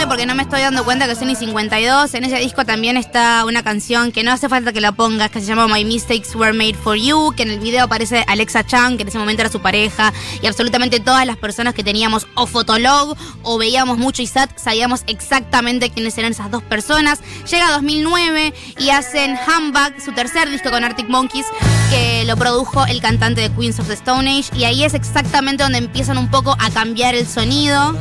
Porque 0.04 0.26
no 0.26 0.34
me 0.34 0.42
estoy 0.44 0.60
dando 0.60 0.84
cuenta 0.84 1.08
que 1.08 1.16
son 1.16 1.30
y 1.30 1.34
52. 1.34 2.14
En 2.14 2.24
ese 2.24 2.36
disco 2.36 2.64
también 2.64 2.96
está 2.96 3.44
una 3.44 3.62
canción 3.62 4.12
que 4.12 4.22
no 4.22 4.30
hace 4.30 4.48
falta 4.48 4.72
que 4.72 4.80
la 4.80 4.92
pongas, 4.92 5.30
que 5.30 5.40
se 5.40 5.46
llama 5.46 5.66
My 5.66 5.84
Mistakes 5.84 6.36
Were 6.36 6.52
Made 6.52 6.74
for 6.74 6.96
You, 6.96 7.32
que 7.36 7.42
en 7.42 7.50
el 7.50 7.58
video 7.58 7.84
aparece 7.84 8.24
Alexa 8.28 8.64
Chang, 8.64 8.96
que 8.96 9.02
en 9.02 9.08
ese 9.08 9.18
momento 9.18 9.42
era 9.42 9.50
su 9.50 9.60
pareja, 9.60 10.12
y 10.40 10.46
absolutamente 10.46 11.00
todas 11.00 11.26
las 11.26 11.36
personas 11.36 11.74
que 11.74 11.82
teníamos 11.82 12.26
o 12.34 12.46
Fotolog 12.46 13.16
o 13.42 13.58
veíamos 13.58 13.98
mucho 13.98 14.22
ISAT 14.22 14.50
sabíamos 14.56 15.02
exactamente 15.06 15.90
quiénes 15.90 16.16
eran 16.18 16.32
esas 16.32 16.50
dos 16.50 16.62
personas. 16.62 17.20
Llega 17.50 17.72
2009 17.72 18.54
y 18.78 18.90
hacen 18.90 19.36
Humbug, 19.46 20.00
su 20.04 20.12
tercer 20.12 20.48
disco 20.50 20.70
con 20.70 20.84
Arctic 20.84 21.08
Monkeys, 21.08 21.46
que 21.90 22.24
lo 22.26 22.36
produjo 22.36 22.86
el 22.86 23.00
cantante 23.00 23.40
de 23.40 23.50
Queens 23.50 23.80
of 23.80 23.88
the 23.88 23.94
Stone 23.94 24.30
Age, 24.30 24.56
y 24.56 24.64
ahí 24.64 24.84
es 24.84 24.94
exactamente 24.94 25.64
donde 25.64 25.78
empiezan 25.78 26.16
un 26.16 26.30
poco 26.30 26.56
a 26.58 26.70
cambiar 26.70 27.14
el 27.14 27.26
sonido. 27.26 27.98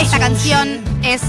Esta 0.00 0.18
canción 0.18 0.85
es 1.02 1.22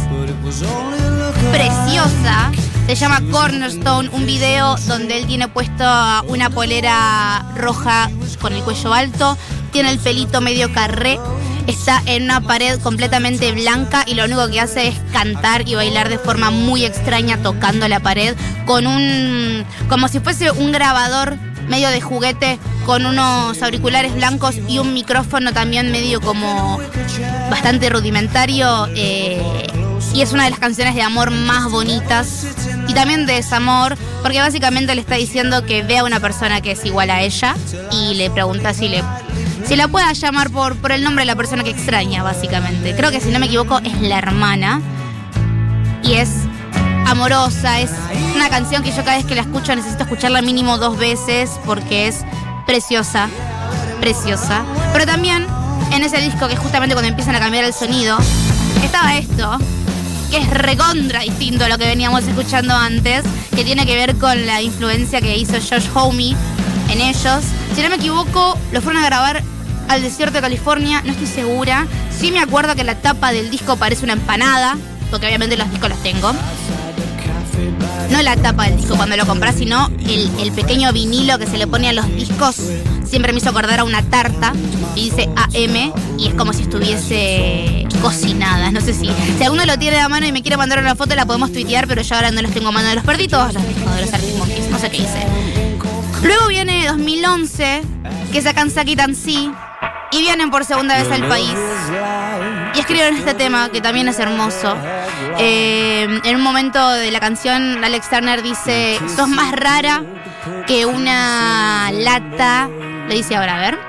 preciosa. 1.51 2.51
Se 2.87 2.95
llama 2.95 3.21
Cornerstone, 3.31 4.09
un 4.09 4.25
video 4.25 4.77
donde 4.87 5.17
él 5.17 5.27
tiene 5.27 5.47
puesto 5.47 5.83
una 6.27 6.49
polera 6.49 7.45
roja 7.55 8.09
con 8.39 8.53
el 8.53 8.63
cuello 8.63 8.93
alto, 8.93 9.37
tiene 9.71 9.91
el 9.91 9.99
pelito 9.99 10.39
medio 10.39 10.71
carré, 10.71 11.19
está 11.67 12.01
en 12.05 12.23
una 12.23 12.41
pared 12.41 12.79
completamente 12.79 13.51
blanca 13.51 14.03
y 14.07 14.13
lo 14.13 14.23
único 14.23 14.47
que 14.47 14.61
hace 14.61 14.87
es 14.87 14.95
cantar 15.11 15.67
y 15.67 15.75
bailar 15.75 16.07
de 16.07 16.17
forma 16.17 16.49
muy 16.49 16.85
extraña 16.85 17.37
tocando 17.43 17.87
la 17.89 17.99
pared 17.99 18.35
con 18.65 18.87
un 18.87 19.65
como 19.89 20.07
si 20.07 20.21
fuese 20.21 20.51
un 20.51 20.71
grabador 20.71 21.37
medio 21.67 21.89
de 21.89 21.99
juguete 21.99 22.57
con 22.87 23.05
unos 23.05 23.61
auriculares 23.61 24.15
blancos 24.15 24.55
y 24.65 24.79
un 24.79 24.93
micrófono 24.93 25.51
también 25.51 25.91
medio 25.91 26.21
como 26.21 26.79
bastante 27.51 27.89
rudimentario. 27.89 28.87
Eh, 28.95 29.67
y 30.13 30.21
es 30.21 30.31
una 30.31 30.45
de 30.45 30.51
las 30.51 30.59
canciones 30.59 30.95
de 30.95 31.01
amor 31.01 31.29
más 31.29 31.69
bonitas 31.69 32.47
y 32.87 32.93
también 32.93 33.25
de 33.25 33.33
desamor, 33.33 33.97
porque 34.21 34.39
básicamente 34.39 34.95
le 34.95 35.01
está 35.01 35.15
diciendo 35.15 35.65
que 35.65 35.83
ve 35.83 35.97
a 35.97 36.05
una 36.05 36.21
persona 36.21 36.61
que 36.61 36.71
es 36.71 36.85
igual 36.85 37.09
a 37.09 37.21
ella 37.21 37.55
y 37.91 38.13
le 38.15 38.29
pregunta 38.29 38.73
si 38.73 38.87
le 38.87 39.03
si 39.67 39.75
la 39.75 39.89
pueda 39.89 40.13
llamar 40.13 40.49
por, 40.49 40.77
por 40.77 40.93
el 40.93 41.03
nombre 41.03 41.23
de 41.23 41.25
la 41.25 41.35
persona 41.35 41.65
que 41.65 41.71
extraña, 41.71 42.23
básicamente. 42.23 42.95
Creo 42.95 43.11
que 43.11 43.19
si 43.19 43.31
no 43.31 43.39
me 43.39 43.47
equivoco 43.47 43.79
es 43.79 43.99
la 43.99 44.17
hermana 44.17 44.81
y 46.03 46.13
es 46.13 46.29
amorosa, 47.05 47.81
es 47.81 47.91
una 48.33 48.49
canción 48.49 48.83
que 48.83 48.91
yo 48.91 49.03
cada 49.03 49.17
vez 49.17 49.25
que 49.25 49.35
la 49.35 49.41
escucho 49.41 49.75
necesito 49.75 50.03
escucharla 50.03 50.41
mínimo 50.41 50.77
dos 50.77 50.97
veces 50.97 51.51
porque 51.65 52.07
es 52.07 52.23
preciosa, 52.67 53.29
preciosa. 53.99 54.63
Pero 54.93 55.05
también 55.05 55.47
en 55.91 56.03
ese 56.03 56.17
disco 56.17 56.47
que 56.47 56.55
justamente 56.55 56.93
cuando 56.93 57.09
empiezan 57.09 57.35
a 57.35 57.39
cambiar 57.39 57.63
el 57.63 57.73
sonido, 57.73 58.17
estaba 58.83 59.17
esto, 59.17 59.57
que 60.29 60.37
es 60.37 60.49
recontra 60.49 61.21
distinto 61.21 61.65
a 61.65 61.69
lo 61.69 61.77
que 61.77 61.85
veníamos 61.85 62.27
escuchando 62.27 62.75
antes, 62.75 63.23
que 63.55 63.63
tiene 63.63 63.85
que 63.85 63.95
ver 63.95 64.15
con 64.17 64.45
la 64.45 64.61
influencia 64.61 65.21
que 65.21 65.37
hizo 65.37 65.53
Josh 65.53 65.87
Homme 65.95 66.35
en 66.89 67.01
ellos. 67.01 67.43
Si 67.75 67.81
no 67.81 67.89
me 67.89 67.95
equivoco, 67.95 68.57
lo 68.71 68.81
fueron 68.81 69.01
a 69.01 69.05
grabar 69.05 69.41
al 69.87 70.01
desierto 70.01 70.35
de 70.35 70.41
California, 70.41 71.01
no 71.05 71.11
estoy 71.11 71.27
segura. 71.27 71.87
Sí 72.11 72.31
me 72.31 72.39
acuerdo 72.39 72.75
que 72.75 72.83
la 72.83 72.95
tapa 72.95 73.31
del 73.31 73.49
disco 73.49 73.77
parece 73.77 74.03
una 74.03 74.13
empanada, 74.13 74.77
porque 75.09 75.27
obviamente 75.27 75.55
los 75.55 75.69
discos 75.71 75.89
los 75.89 76.03
tengo. 76.03 76.33
No 78.11 78.21
la 78.21 78.35
tapa 78.37 78.65
del 78.65 78.77
disco 78.77 78.95
cuando 78.95 79.17
lo 79.17 79.25
compras, 79.25 79.55
sino 79.55 79.91
el, 79.99 80.29
el 80.39 80.51
pequeño 80.51 80.91
vinilo 80.93 81.37
que 81.37 81.45
se 81.45 81.57
le 81.57 81.67
pone 81.67 81.89
a 81.89 81.93
los 81.93 82.07
discos. 82.15 82.55
Siempre 83.05 83.33
me 83.33 83.39
hizo 83.39 83.49
acordar 83.49 83.79
a 83.79 83.83
una 83.83 84.01
tarta 84.03 84.53
y 84.95 85.09
dice 85.09 85.29
AM 85.35 85.93
y 86.17 86.27
es 86.27 86.33
como 86.33 86.53
si 86.53 86.63
estuviese 86.63 87.87
cocinada. 88.01 88.71
No 88.71 88.81
sé 88.81 88.93
si, 88.93 89.09
si 89.37 89.43
alguno 89.43 89.65
lo 89.65 89.77
tiene 89.77 89.99
a 89.99 90.09
mano 90.09 90.25
y 90.25 90.31
me 90.31 90.41
quiere 90.41 90.57
mandar 90.57 90.79
una 90.79 90.95
foto, 90.95 91.15
la 91.15 91.25
podemos 91.25 91.51
tuitear, 91.51 91.87
pero 91.87 92.01
yo 92.01 92.15
ahora 92.15 92.31
no 92.31 92.41
los 92.41 92.51
tengo 92.51 92.69
a 92.69 92.71
mano. 92.71 92.93
Los 92.95 93.03
perdí 93.03 93.27
todos 93.27 93.53
los 93.53 93.67
discos 93.67 93.95
de 93.95 94.01
los 94.01 94.13
Arctic 94.13 94.37
no 94.71 94.79
sé 94.79 94.89
qué 94.89 94.97
hice. 94.97 95.25
Luego 96.23 96.47
viene 96.47 96.87
2011, 96.87 97.81
que 98.31 98.41
sacan 98.41 98.69
Saki 98.69 98.95
Tansi 98.95 99.51
y 100.11 100.19
vienen 100.19 100.49
por 100.49 100.65
segunda 100.65 100.97
vez 100.97 101.11
al 101.11 101.27
país. 101.27 101.53
Y 102.77 102.81
escriben 102.81 103.17
este 103.17 103.33
tema 103.33 103.69
que 103.69 103.81
también 103.81 104.07
es 104.07 104.19
hermoso. 104.19 104.77
Eh, 105.39 106.07
en 106.23 106.35
un 106.35 106.43
momento 106.43 106.91
de 106.91 107.09
la 107.09 107.19
canción, 107.19 107.83
Alex 107.83 108.07
Turner 108.07 108.43
dice: 108.43 108.99
Sos 109.15 109.27
más 109.27 109.51
rara 109.53 110.03
que 110.67 110.85
una 110.85 111.89
lata. 111.91 112.69
Lo 113.07 113.15
dice 113.15 113.35
ahora, 113.35 113.55
a 113.55 113.59
ver. 113.59 113.79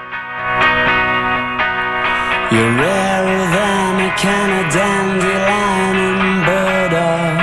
You're 2.50 2.76
rarer 2.80 3.50
than 3.52 4.00
a 4.00 4.16
can 4.16 4.50
of 4.58 4.72
dandelion 4.72 5.96
and 6.08 6.46
burdock. 6.46 7.38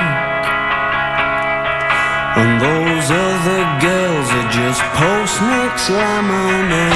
And 2.37 2.59
those 2.59 3.11
other 3.11 3.63
girls 3.85 4.27
are 4.31 4.49
just 4.49 4.81
post-mix 4.97 5.91
lemonade. 5.91 6.95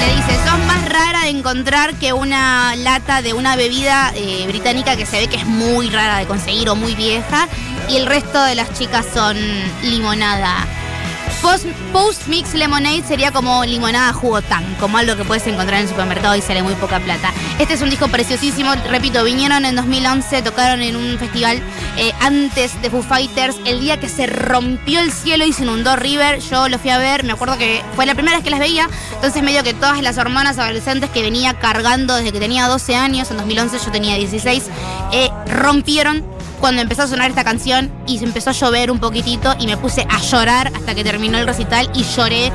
Le 0.00 0.14
dice, 0.14 0.34
sos 0.44 0.58
más 0.66 0.84
rara 0.90 1.07
encontrar 1.28 1.94
que 1.94 2.12
una 2.12 2.74
lata 2.76 3.22
de 3.22 3.32
una 3.32 3.56
bebida 3.56 4.12
eh, 4.14 4.46
británica 4.46 4.96
que 4.96 5.06
se 5.06 5.20
ve 5.20 5.28
que 5.28 5.36
es 5.36 5.46
muy 5.46 5.90
rara 5.90 6.18
de 6.18 6.26
conseguir 6.26 6.68
o 6.68 6.76
muy 6.76 6.94
vieja. 6.94 7.48
Y 7.88 7.96
el 7.96 8.06
resto 8.06 8.42
de 8.44 8.54
las 8.54 8.72
chicas 8.74 9.06
son 9.12 9.36
limonada. 9.82 10.66
Post, 11.40 12.26
Mix 12.26 12.54
Lemonade 12.54 13.04
sería 13.06 13.30
como 13.30 13.64
limonada 13.64 14.12
jugo 14.12 14.42
tan, 14.42 14.64
como 14.76 14.98
algo 14.98 15.16
que 15.16 15.24
puedes 15.24 15.46
encontrar 15.46 15.80
en 15.80 15.82
el 15.84 15.88
supermercado 15.88 16.34
y 16.36 16.40
sale 16.40 16.62
muy 16.62 16.74
poca 16.74 17.00
plata. 17.00 17.32
Este 17.58 17.74
es 17.74 17.82
un 17.82 17.90
disco 17.90 18.08
preciosísimo, 18.08 18.74
repito, 18.90 19.22
vinieron 19.24 19.64
en 19.64 19.76
2011, 19.76 20.42
tocaron 20.42 20.82
en 20.82 20.96
un 20.96 21.18
festival 21.18 21.62
eh, 21.96 22.12
antes 22.20 22.80
de 22.82 22.90
Foo 22.90 23.02
Fighters, 23.02 23.56
el 23.64 23.80
día 23.80 24.00
que 24.00 24.08
se 24.08 24.26
rompió 24.26 25.00
el 25.00 25.12
cielo 25.12 25.44
y 25.44 25.52
se 25.52 25.62
inundó 25.62 25.96
River, 25.96 26.40
yo 26.40 26.68
lo 26.68 26.78
fui 26.78 26.90
a 26.90 26.98
ver, 26.98 27.24
me 27.24 27.32
acuerdo 27.32 27.56
que 27.56 27.82
fue 27.94 28.04
la 28.04 28.14
primera 28.14 28.36
vez 28.36 28.44
que 28.44 28.50
las 28.50 28.60
veía, 28.60 28.88
entonces 29.14 29.42
medio 29.42 29.62
que 29.62 29.74
todas 29.74 30.02
las 30.02 30.16
hermanas 30.18 30.58
adolescentes 30.58 31.10
que 31.10 31.22
venía 31.22 31.54
cargando 31.54 32.16
desde 32.16 32.32
que 32.32 32.40
tenía 32.40 32.66
12 32.66 32.96
años, 32.96 33.30
en 33.30 33.36
2011 33.36 33.78
yo 33.84 33.90
tenía 33.90 34.16
16, 34.16 34.64
eh, 35.12 35.30
rompieron 35.46 36.37
cuando 36.60 36.82
empezó 36.82 37.02
a 37.02 37.06
sonar 37.06 37.30
esta 37.30 37.44
canción 37.44 37.90
y 38.06 38.18
se 38.18 38.24
empezó 38.24 38.50
a 38.50 38.52
llover 38.52 38.90
un 38.90 38.98
poquitito 38.98 39.54
y 39.58 39.66
me 39.66 39.76
puse 39.76 40.06
a 40.08 40.20
llorar 40.20 40.70
hasta 40.74 40.94
que 40.94 41.04
terminó 41.04 41.38
el 41.38 41.46
recital 41.46 41.90
y 41.94 42.04
lloré 42.04 42.52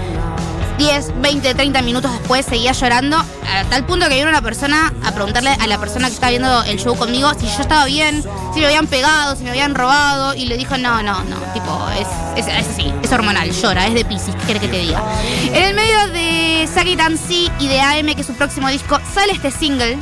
10, 0.78 1.22
20, 1.22 1.54
30 1.54 1.82
minutos 1.84 2.12
después 2.12 2.46
seguía 2.46 2.72
llorando 2.72 3.18
a 3.18 3.64
tal 3.70 3.86
punto 3.86 4.10
que 4.10 4.16
vino 4.16 4.30
una 4.30 4.42
persona 4.42 4.92
a 5.04 5.12
preguntarle 5.12 5.52
a 5.52 5.68
la 5.68 5.78
persona 5.78 6.08
que 6.08 6.16
estaba 6.16 6.32
viendo 6.32 6.64
el 6.64 6.80
show 6.80 6.96
conmigo 6.96 7.32
si 7.40 7.46
yo 7.46 7.62
estaba 7.62 7.86
bien, 7.86 8.24
si 8.54 8.60
me 8.60 8.66
habían 8.66 8.88
pegado, 8.88 9.36
si 9.36 9.44
me 9.44 9.52
habían 9.52 9.76
robado 9.76 10.34
y 10.34 10.46
le 10.46 10.58
dijo 10.58 10.78
no, 10.78 11.04
no, 11.04 11.24
no, 11.26 11.38
tipo, 11.54 11.88
es, 12.00 12.48
es, 12.48 12.68
así, 12.68 12.92
es 13.04 13.12
hormonal, 13.12 13.52
llora, 13.52 13.88
es 13.88 13.94
de 13.94 14.04
Pisces, 14.04 14.36
¿qué 14.48 14.54
que 14.54 14.68
te 14.68 14.80
diga? 14.80 15.02
En 15.46 15.64
el 15.64 15.76
medio 15.76 16.08
de 16.08 16.68
Saki 16.74 16.96
Tansi 16.96 17.52
y 17.60 17.68
de 17.68 17.80
AM, 17.80 18.08
que 18.16 18.22
es 18.22 18.28
su 18.28 18.34
próximo 18.34 18.68
disco, 18.70 19.00
sale 19.14 19.34
este 19.34 19.52
single 19.52 19.98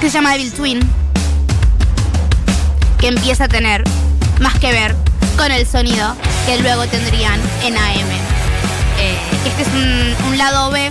que 0.00 0.08
se 0.08 0.14
llama 0.14 0.34
Evil 0.34 0.52
Twin 0.52 1.05
que 2.98 3.08
empieza 3.08 3.44
a 3.44 3.48
tener 3.48 3.84
más 4.40 4.58
que 4.58 4.72
ver 4.72 4.94
con 5.36 5.50
el 5.50 5.66
sonido 5.66 6.14
que 6.46 6.58
luego 6.58 6.86
tendrían 6.86 7.40
en 7.64 7.76
AM. 7.76 8.10
Eh, 8.98 9.18
este 9.46 9.62
es 9.62 9.68
un, 9.68 10.38
lado 10.38 10.70
B 10.70 10.90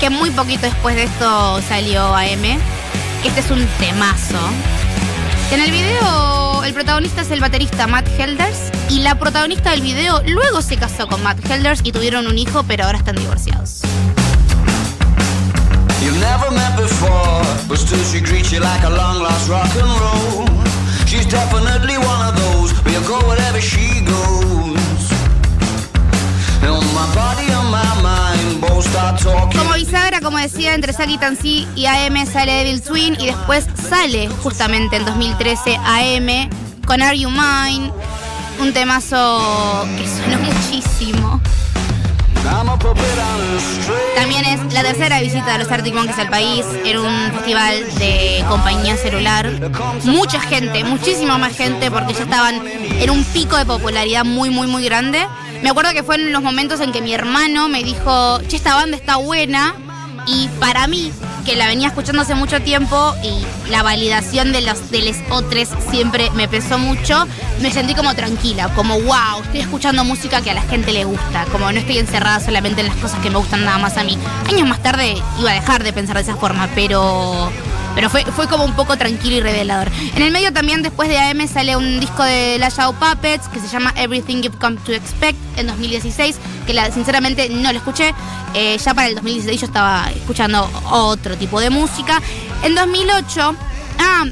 que 0.00 0.10
muy 0.10 0.30
poquito 0.30 0.66
después 0.66 0.94
de 0.94 1.04
esto 1.04 1.60
salió 1.68 2.14
AM. 2.14 2.58
Este 3.24 3.40
es 3.40 3.50
un 3.50 3.66
temazo. 3.78 4.38
En 5.50 5.60
el 5.60 5.70
video 5.70 6.64
el 6.64 6.74
protagonista 6.74 7.22
es 7.22 7.30
el 7.30 7.40
baterista 7.40 7.86
Matt 7.86 8.06
Helders 8.18 8.70
y 8.88 9.00
la 9.00 9.18
protagonista 9.18 9.70
del 9.70 9.80
video 9.80 10.22
luego 10.26 10.62
se 10.62 10.76
casó 10.76 11.06
con 11.06 11.22
Matt 11.22 11.38
Helders 11.50 11.80
y 11.84 11.92
tuvieron 11.92 12.26
un 12.26 12.38
hijo, 12.38 12.62
pero 12.64 12.84
ahora 12.84 12.98
están 12.98 13.16
divorciados. 13.16 13.82
She's 21.12 21.26
definitely 21.26 21.98
one 21.98 22.22
of 22.26 22.34
those 22.36 22.72
you 22.90 22.98
go 23.06 23.18
wherever 23.28 23.60
she 23.60 24.00
goes. 24.00 25.12
Como 29.52 29.74
bisagra 29.74 30.22
como 30.22 30.38
decía, 30.38 30.72
entre 30.72 30.94
Saki 30.94 31.18
Tansi 31.18 31.68
y 31.76 31.84
AM 31.84 32.24
sale 32.24 32.52
Devil 32.64 32.80
Twin 32.80 33.16
y 33.20 33.26
después 33.26 33.66
sale 33.90 34.30
justamente 34.42 34.96
en 34.96 35.04
2013 35.04 35.76
AM 35.76 36.48
con 36.86 37.02
Are 37.02 37.18
You 37.18 37.28
Mine, 37.28 37.92
un 38.58 38.72
temazo 38.72 39.86
que 39.98 40.08
suena 40.08 40.38
muchísimo. 40.70 41.42
También 44.16 44.44
es 44.44 44.72
la 44.72 44.82
tercera 44.82 45.20
visita 45.20 45.52
de 45.52 45.58
los 45.58 45.70
Arctic 45.70 45.94
Monkeys 45.94 46.18
al 46.18 46.28
país. 46.28 46.64
Era 46.84 47.00
un 47.00 47.32
festival 47.32 47.74
de 47.98 48.44
compañía 48.48 48.96
celular. 48.96 49.48
Mucha 50.04 50.40
gente, 50.40 50.82
muchísima 50.84 51.38
más 51.38 51.56
gente, 51.56 51.90
porque 51.90 52.14
ya 52.14 52.24
estaban 52.24 52.62
en 52.66 53.10
un 53.10 53.24
pico 53.24 53.56
de 53.56 53.64
popularidad 53.64 54.24
muy, 54.24 54.50
muy, 54.50 54.66
muy 54.66 54.84
grande. 54.84 55.26
Me 55.62 55.70
acuerdo 55.70 55.92
que 55.92 56.02
fue 56.02 56.16
en 56.16 56.32
los 56.32 56.42
momentos 56.42 56.80
en 56.80 56.92
que 56.92 57.00
mi 57.00 57.14
hermano 57.14 57.68
me 57.68 57.84
dijo, 57.84 58.40
che, 58.48 58.56
esta 58.56 58.74
banda 58.74 58.96
está 58.96 59.16
buena. 59.16 59.74
Y 60.26 60.48
para 60.60 60.86
mí, 60.86 61.12
que 61.44 61.56
la 61.56 61.66
venía 61.66 61.88
escuchando 61.88 62.22
hace 62.22 62.34
mucho 62.34 62.60
tiempo 62.60 63.14
y 63.22 63.70
la 63.70 63.82
validación 63.82 64.52
de 64.52 64.60
los 64.60 64.90
de 64.90 65.02
los 65.02 65.16
otros 65.30 65.68
siempre 65.90 66.30
me 66.30 66.48
pesó 66.48 66.78
mucho, 66.78 67.26
me 67.60 67.70
sentí 67.70 67.94
como 67.94 68.14
tranquila, 68.14 68.72
como 68.74 69.00
wow, 69.00 69.42
estoy 69.42 69.60
escuchando 69.60 70.04
música 70.04 70.40
que 70.40 70.50
a 70.50 70.54
la 70.54 70.62
gente 70.62 70.92
le 70.92 71.04
gusta, 71.04 71.44
como 71.46 71.70
no 71.70 71.78
estoy 71.78 71.98
encerrada 71.98 72.40
solamente 72.40 72.80
en 72.80 72.88
las 72.88 72.96
cosas 72.96 73.20
que 73.20 73.30
me 73.30 73.38
gustan 73.38 73.64
nada 73.64 73.78
más 73.78 73.96
a 73.96 74.04
mí. 74.04 74.18
Años 74.48 74.68
más 74.68 74.82
tarde 74.82 75.14
iba 75.38 75.50
a 75.50 75.54
dejar 75.54 75.82
de 75.82 75.92
pensar 75.92 76.16
de 76.16 76.22
esa 76.22 76.36
forma, 76.36 76.68
pero 76.74 77.50
pero 77.94 78.10
fue, 78.10 78.24
fue 78.24 78.48
como 78.48 78.64
un 78.64 78.74
poco 78.74 78.96
tranquilo 78.96 79.36
y 79.36 79.40
revelador. 79.40 79.90
En 80.14 80.22
el 80.22 80.32
medio 80.32 80.52
también, 80.52 80.82
después 80.82 81.08
de 81.08 81.18
AM, 81.18 81.46
sale 81.46 81.76
un 81.76 82.00
disco 82.00 82.22
de 82.22 82.58
La 82.58 82.68
Shadow 82.68 82.94
Puppets 82.94 83.48
que 83.48 83.60
se 83.60 83.68
llama 83.68 83.92
Everything 83.96 84.42
You've 84.42 84.58
Come 84.58 84.78
to 84.84 84.92
Expect 84.92 85.38
en 85.56 85.66
2016, 85.66 86.36
que 86.66 86.92
sinceramente 86.92 87.48
no 87.48 87.72
lo 87.72 87.78
escuché. 87.78 88.14
Eh, 88.54 88.78
ya 88.78 88.94
para 88.94 89.08
el 89.08 89.14
2016 89.14 89.60
yo 89.60 89.66
estaba 89.66 90.10
escuchando 90.14 90.68
otro 90.90 91.36
tipo 91.36 91.60
de 91.60 91.70
música. 91.70 92.20
En 92.62 92.74
2008, 92.74 93.54
ah, 93.98 94.24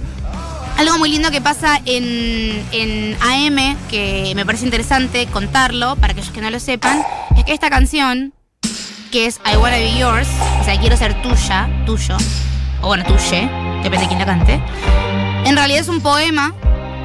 algo 0.79 0.99
muy 0.99 1.11
lindo 1.11 1.31
que 1.31 1.41
pasa 1.41 1.81
en, 1.85 2.65
en 2.73 3.17
AM, 3.21 3.77
que 3.91 4.33
me 4.35 4.47
parece 4.47 4.65
interesante 4.65 5.27
contarlo 5.27 5.97
para 5.97 6.13
aquellos 6.13 6.31
que 6.31 6.41
no 6.41 6.51
lo 6.51 6.61
sepan, 6.61 7.03
es 7.37 7.45
que 7.45 7.53
esta 7.53 7.69
canción, 7.71 8.33
que 9.13 9.27
es 9.27 9.41
I 9.45 9.57
Wanna 9.57 9.77
Be 9.77 9.99
Yours, 9.99 10.29
o 10.61 10.65
sea, 10.65 10.79
quiero 10.81 10.97
ser 10.97 11.21
tuya, 11.23 11.69
tuyo, 11.85 12.17
o 12.83 12.89
bueno, 12.89 13.05
tuye, 13.05 13.49
depende 13.83 14.05
de 14.05 14.07
quién 14.09 14.19
la 14.19 14.27
cante, 14.27 14.61
en 15.45 15.57
realidad 15.57 15.81
es 15.81 15.89
un 15.89 16.01
poema 16.01 16.55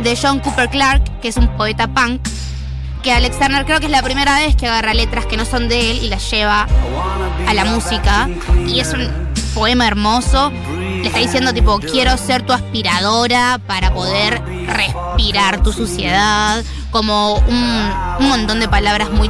de 0.04 0.18
John 0.22 0.40
Cooper 0.40 0.70
Clarke, 0.70 1.10
que 1.22 1.30
es 1.30 1.38
un 1.38 1.48
poeta 1.58 1.88
punk, 1.88 2.22
que 3.02 3.12
Alex 3.12 3.38
Turner 3.38 3.66
creo 3.66 3.80
que 3.80 3.86
es 3.86 3.92
la 3.92 4.02
primera 4.02 4.36
vez 4.40 4.56
que 4.56 4.68
agarra 4.68 4.94
letras 4.94 5.26
que 5.28 5.38
no 5.38 5.46
son 5.46 5.70
de 5.70 5.92
él 5.92 6.00
y 6.04 6.10
las 6.10 6.30
lleva 6.32 6.68
a 7.48 7.54
la 7.54 7.64
música. 7.66 8.28
Y 8.68 8.80
es 8.80 8.94
un 8.94 9.08
poema 9.54 9.88
hermoso. 9.88 10.52
Le 10.76 11.06
está 11.06 11.20
diciendo 11.20 11.54
tipo, 11.54 11.80
quiero 11.80 12.18
ser 12.18 12.42
tu 12.42 12.52
aspiradora 12.52 13.60
para 13.68 13.94
poder 13.94 14.42
respirar 14.68 15.62
tu 15.62 15.72
suciedad. 15.72 16.64
Como 16.96 17.40
un, 17.40 18.26
montón 18.30 18.62
de 18.62 18.70
palabras 18.70 19.12
muy, 19.12 19.30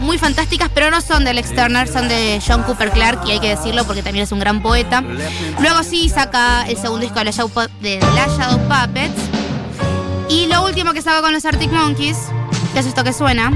muy, 0.00 0.18
fantásticas, 0.18 0.68
pero 0.74 0.90
no 0.90 1.00
son 1.00 1.24
de 1.24 1.30
Alex 1.30 1.54
Turner, 1.54 1.88
son 1.88 2.08
de 2.08 2.42
John 2.46 2.62
Cooper 2.64 2.90
Clarke, 2.90 3.26
y 3.26 3.30
hay 3.30 3.40
que 3.40 3.48
decirlo 3.48 3.86
porque 3.86 4.02
también 4.02 4.24
es 4.24 4.32
un 4.32 4.38
gran 4.38 4.60
poeta. 4.60 5.02
Luego 5.58 5.82
sí 5.82 6.10
saca 6.10 6.66
el 6.68 6.76
segundo 6.76 7.00
disco 7.00 7.18
de 7.18 7.24
la 7.24 7.30
Shadow, 7.30 7.50
de 7.80 8.00
la 8.00 8.26
Shadow 8.36 8.58
Puppets. 8.68 9.14
Y 10.28 10.46
lo 10.48 10.62
último 10.66 10.92
que 10.92 11.00
saca 11.00 11.22
con 11.22 11.32
los 11.32 11.42
Arctic 11.46 11.72
Monkeys, 11.72 12.18
que 12.74 12.80
es 12.80 12.86
esto 12.86 13.02
que 13.02 13.14
suena, 13.14 13.50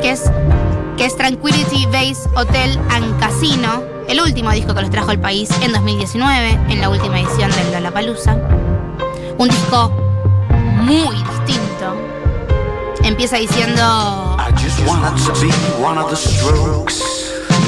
que 0.00 0.12
es, 0.12 0.30
que 0.96 1.06
es 1.06 1.16
Tranquility 1.16 1.86
Base 1.86 2.28
Hotel 2.36 2.78
and 2.90 3.18
Casino, 3.18 3.82
el 4.08 4.20
último 4.20 4.52
disco 4.52 4.76
que 4.76 4.80
los 4.80 4.90
trajo 4.90 5.10
al 5.10 5.18
país 5.18 5.50
en 5.60 5.72
2019, 5.72 6.60
en 6.68 6.80
la 6.80 6.88
última 6.88 7.18
edición 7.18 7.50
del 7.50 7.72
Lollapalooza. 7.72 8.36
Un 9.36 9.48
disco 9.48 10.03
muy 10.84 11.16
distinto. 11.16 11.96
Empieza 13.02 13.36
diciendo... 13.36 14.36
I 14.38 14.52
just 14.52 14.78
wanted 14.86 15.16
to 15.24 15.32
be 15.40 15.50
one 15.82 15.98
of 15.98 16.10
the 16.10 16.16
strokes. 16.16 17.02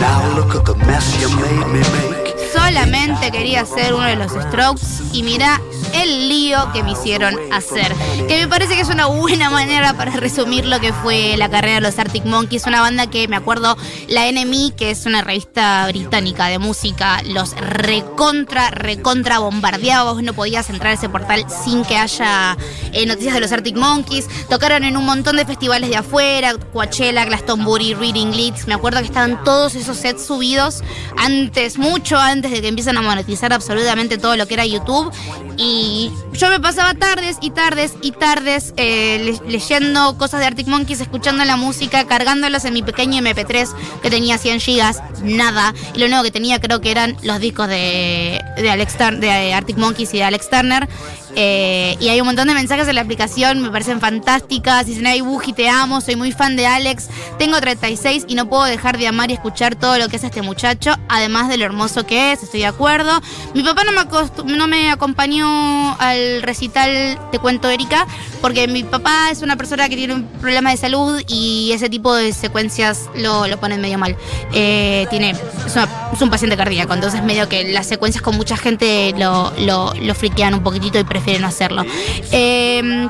Now 0.00 0.36
look 0.36 0.54
at 0.54 0.64
the 0.66 0.74
mess 0.86 1.20
you 1.20 1.30
made 1.36 1.66
me 1.72 1.80
make. 1.80 2.36
Solamente 2.52 3.30
quería 3.30 3.64
ser 3.64 3.94
uno 3.94 4.04
de 4.04 4.16
los 4.16 4.32
Strokes 4.32 5.02
y 5.12 5.22
mira 5.22 5.60
el 6.06 6.28
lío 6.28 6.72
que 6.72 6.82
me 6.82 6.92
hicieron 6.92 7.34
hacer. 7.52 7.92
Que 8.28 8.38
me 8.38 8.48
parece 8.48 8.74
que 8.74 8.80
es 8.80 8.88
una 8.88 9.06
buena 9.06 9.50
manera 9.50 9.94
para 9.94 10.12
resumir 10.12 10.64
lo 10.64 10.80
que 10.80 10.92
fue 10.92 11.36
la 11.36 11.50
carrera 11.50 11.76
de 11.76 11.80
los 11.80 11.98
Arctic 11.98 12.24
Monkeys. 12.24 12.66
Una 12.66 12.80
banda 12.80 13.08
que 13.08 13.26
me 13.28 13.36
acuerdo, 13.36 13.76
la 14.08 14.30
NME, 14.30 14.74
que 14.76 14.90
es 14.90 15.06
una 15.06 15.22
revista 15.22 15.86
británica 15.88 16.46
de 16.46 16.58
música, 16.58 17.22
los 17.24 17.56
recontra, 17.56 18.70
recontra 18.70 19.40
bombardeaba. 19.40 20.12
Vos 20.12 20.22
no 20.22 20.32
podías 20.32 20.70
entrar 20.70 20.92
a 20.92 20.94
ese 20.94 21.08
portal 21.08 21.44
sin 21.64 21.84
que 21.84 21.96
haya 21.96 22.56
eh, 22.92 23.06
noticias 23.06 23.34
de 23.34 23.40
los 23.40 23.50
Arctic 23.50 23.76
Monkeys. 23.76 24.26
Tocaron 24.48 24.84
en 24.84 24.96
un 24.96 25.04
montón 25.04 25.36
de 25.36 25.44
festivales 25.44 25.90
de 25.90 25.96
afuera, 25.96 26.54
Coachella, 26.72 27.24
Glastonbury, 27.24 27.94
Reading 27.94 28.30
Leeds. 28.30 28.68
Me 28.68 28.74
acuerdo 28.74 29.00
que 29.00 29.06
estaban 29.06 29.42
todos 29.44 29.74
esos 29.74 29.96
sets 29.96 30.24
subidos 30.24 30.82
antes, 31.16 31.78
mucho 31.78 32.16
antes 32.16 32.50
de 32.50 32.60
que 32.60 32.68
empiecen 32.68 32.96
a 32.96 33.02
monetizar 33.02 33.52
absolutamente 33.52 34.18
todo 34.18 34.36
lo 34.36 34.46
que 34.46 34.54
era 34.54 34.64
YouTube. 34.64 35.12
Y 35.56 35.95
yo 36.32 36.50
me 36.50 36.60
pasaba 36.60 36.94
tardes 36.94 37.36
y 37.40 37.50
tardes 37.50 37.92
y 38.02 38.12
tardes 38.12 38.72
eh, 38.76 39.18
le- 39.42 39.50
leyendo 39.50 40.16
cosas 40.18 40.40
de 40.40 40.46
Arctic 40.46 40.66
Monkeys, 40.68 41.00
escuchando 41.00 41.44
la 41.44 41.56
música, 41.56 42.06
cargándolas 42.06 42.64
en 42.64 42.74
mi 42.74 42.82
pequeño 42.82 43.20
MP3 43.22 43.68
que 44.02 44.10
tenía 44.10 44.38
100 44.38 44.60
gigas, 44.60 45.02
nada. 45.22 45.74
Y 45.94 45.98
lo 46.00 46.06
único 46.06 46.22
que 46.22 46.30
tenía 46.30 46.60
creo 46.60 46.80
que 46.80 46.90
eran 46.90 47.16
los 47.22 47.40
discos 47.40 47.68
de, 47.68 48.40
de, 48.56 48.70
Alex 48.70 48.98
Tur- 48.98 49.18
de 49.18 49.54
Arctic 49.54 49.76
Monkeys 49.78 50.12
y 50.14 50.18
de 50.18 50.24
Alex 50.24 50.50
Turner. 50.50 50.88
Eh, 51.38 51.98
y 52.00 52.08
hay 52.08 52.18
un 52.18 52.26
montón 52.26 52.48
de 52.48 52.54
mensajes 52.54 52.88
en 52.88 52.94
la 52.94 53.02
aplicación, 53.02 53.60
me 53.60 53.70
parecen 53.70 54.00
fantásticas. 54.00 54.86
Dicen, 54.86 55.06
ay, 55.06 55.20
Buji, 55.20 55.52
te 55.52 55.68
amo, 55.68 56.00
soy 56.00 56.16
muy 56.16 56.32
fan 56.32 56.56
de 56.56 56.66
Alex. 56.66 57.08
Tengo 57.38 57.60
36 57.60 58.24
y 58.26 58.34
no 58.34 58.48
puedo 58.48 58.64
dejar 58.64 58.96
de 58.96 59.06
amar 59.06 59.30
y 59.30 59.34
escuchar 59.34 59.74
todo 59.74 59.98
lo 59.98 60.08
que 60.08 60.16
es 60.16 60.24
este 60.24 60.40
muchacho, 60.40 60.94
además 61.10 61.50
de 61.50 61.58
lo 61.58 61.66
hermoso 61.66 62.06
que 62.06 62.32
es, 62.32 62.42
estoy 62.42 62.60
de 62.60 62.66
acuerdo. 62.66 63.20
Mi 63.52 63.62
papá 63.62 63.82
no 63.84 64.66
me, 64.66 64.90
acompañó 64.90 65.94
al 66.00 66.40
recital, 66.40 67.18
te 67.30 67.38
cuento, 67.38 67.68
Erika, 67.68 68.06
porque 68.40 68.66
mi 68.66 68.82
papá 68.82 69.28
es 69.30 69.42
una 69.42 69.56
persona 69.56 69.90
que 69.90 69.96
tiene 69.96 70.14
un 70.14 70.24
problema 70.24 70.70
de 70.70 70.78
salud 70.78 71.20
y 71.28 71.70
ese 71.72 71.90
tipo 71.90 72.14
de 72.14 72.32
secuencias 72.32 73.10
lo, 73.14 73.46
lo 73.46 73.60
ponen 73.60 73.82
medio 73.82 73.98
mal. 73.98 74.16
Eh, 74.54 75.06
tiene, 75.10 75.30
es 75.30 76.22
un 76.22 76.30
paciente 76.30 76.56
cardíaco, 76.56 76.94
entonces 76.94 77.22
medio 77.22 77.46
que 77.46 77.72
las 77.74 77.86
secuencias 77.86 78.22
con 78.22 78.36
mucha 78.36 78.56
gente 78.56 79.12
lo, 79.18 79.52
lo, 79.58 79.92
lo 79.92 80.14
friquean 80.14 80.54
un 80.54 80.62
poquitito 80.62 80.98
y 80.98 81.04
prefieren 81.04 81.25
no 81.40 81.46
hacerlo. 81.46 81.84
Eh, 82.32 83.08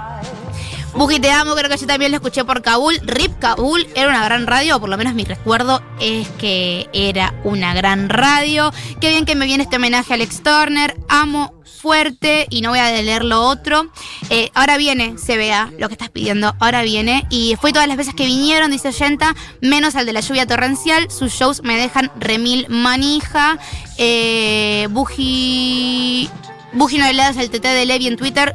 te 1.20 1.30
amo, 1.30 1.54
creo 1.54 1.70
que 1.70 1.76
yo 1.76 1.86
también 1.86 2.10
lo 2.10 2.16
escuché 2.16 2.44
por 2.44 2.62
Kabul. 2.62 2.98
Rip 3.02 3.38
Kabul 3.38 3.86
era 3.94 4.08
una 4.08 4.24
gran 4.24 4.46
radio, 4.46 4.76
o 4.76 4.80
por 4.80 4.88
lo 4.88 4.96
menos 4.96 5.14
mi 5.14 5.24
recuerdo 5.24 5.82
es 6.00 6.28
que 6.38 6.88
era 6.92 7.34
una 7.44 7.74
gran 7.74 8.08
radio. 8.08 8.72
Qué 9.00 9.10
bien 9.10 9.24
que 9.24 9.34
me 9.34 9.46
viene 9.46 9.64
este 9.64 9.76
homenaje 9.76 10.12
a 10.12 10.16
Alex 10.16 10.42
Turner. 10.42 10.96
Amo 11.08 11.54
fuerte 11.64 12.46
y 12.50 12.62
no 12.62 12.70
voy 12.70 12.80
a 12.80 12.90
leer 12.90 13.24
lo 13.24 13.42
otro. 13.42 13.90
Eh, 14.30 14.50
ahora 14.54 14.76
viene, 14.76 15.14
vea 15.26 15.70
lo 15.78 15.88
que 15.88 15.94
estás 15.94 16.10
pidiendo, 16.10 16.54
ahora 16.58 16.82
viene. 16.82 17.26
Y 17.30 17.56
fue 17.60 17.72
todas 17.72 17.88
las 17.88 17.96
veces 17.96 18.14
que 18.14 18.26
vinieron, 18.26 18.70
dice 18.70 18.90
Yenta, 18.92 19.34
menos 19.60 19.94
al 19.94 20.06
de 20.06 20.12
la 20.12 20.20
lluvia 20.20 20.46
torrencial. 20.46 21.10
Sus 21.10 21.32
shows 21.32 21.62
me 21.62 21.76
dejan 21.76 22.10
remil 22.18 22.66
manija. 22.68 23.58
Eh, 23.98 24.88
Buji, 24.90 26.28
Buji 26.76 26.98
no 26.98 27.10
le 27.10 27.16
das 27.16 27.38
el 27.38 27.50
TT 27.50 27.62
de 27.62 27.86
Levi 27.86 28.06
en 28.06 28.16
Twitter. 28.16 28.54